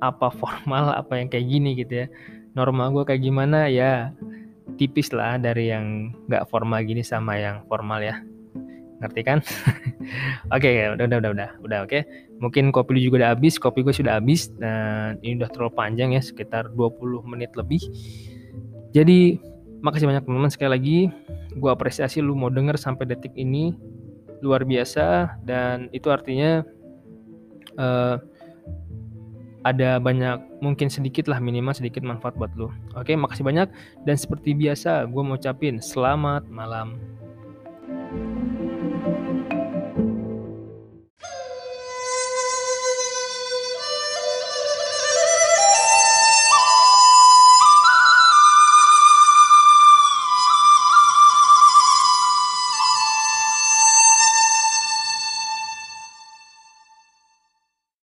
apa 0.00 0.32
formal 0.32 0.92
apa 1.00 1.20
yang 1.20 1.28
kayak 1.28 1.46
gini 1.46 1.76
gitu 1.78 2.04
ya. 2.04 2.06
Normal 2.54 2.90
gue 2.94 3.04
kayak 3.06 3.22
gimana? 3.22 3.70
Ya 3.70 4.10
tipis 4.78 5.10
lah 5.10 5.36
dari 5.36 5.70
yang 5.70 6.14
nggak 6.30 6.46
formal 6.48 6.80
gini 6.82 7.04
sama 7.04 7.36
yang 7.38 7.62
formal 7.66 8.00
ya. 8.02 8.22
Ngerti 9.00 9.20
kan? 9.24 9.38
Oke 10.54 10.68
okay, 10.68 10.92
udah 10.92 11.04
udah 11.08 11.18
udah 11.20 11.30
udah 11.32 11.50
udah 11.64 11.78
oke. 11.84 11.90
Okay. 11.92 12.02
mungkin 12.40 12.72
kopi 12.72 12.96
lu 12.96 13.00
juga 13.04 13.16
udah 13.20 13.30
habis 13.36 13.60
kopi 13.60 13.84
gue 13.84 13.92
sudah 13.92 14.16
habis 14.16 14.48
dan 14.56 15.20
ini 15.20 15.44
udah 15.44 15.52
terlalu 15.52 15.76
panjang 15.76 16.16
ya 16.16 16.24
sekitar 16.24 16.72
20 16.72 17.20
menit 17.28 17.52
lebih. 17.52 17.84
Jadi 18.96 19.36
makasih 19.84 20.08
banyak 20.08 20.24
teman-teman 20.24 20.52
sekali 20.52 20.70
lagi. 20.72 20.98
Gue 21.56 21.68
apresiasi 21.68 22.24
lu 22.24 22.32
mau 22.32 22.48
denger 22.48 22.80
sampai 22.80 23.04
detik 23.08 23.36
ini. 23.36 23.76
Luar 24.40 24.64
biasa 24.64 25.36
dan 25.44 25.92
itu 25.92 26.08
artinya 26.08 26.64
uh, 27.80 28.20
ada 29.64 30.00
banyak 30.00 30.40
mungkin 30.64 30.88
sedikit 30.88 31.28
lah 31.28 31.36
minimal 31.36 31.76
sedikit 31.76 32.00
manfaat 32.00 32.36
buat 32.36 32.52
lo. 32.56 32.72
Oke, 32.96 33.12
makasih 33.12 33.44
banyak 33.44 33.68
dan 34.08 34.16
seperti 34.16 34.56
biasa 34.56 35.08
gue 35.08 35.22
mau 35.24 35.36
ucapin 35.36 35.80
selamat 35.80 36.48
malam. 36.48 36.96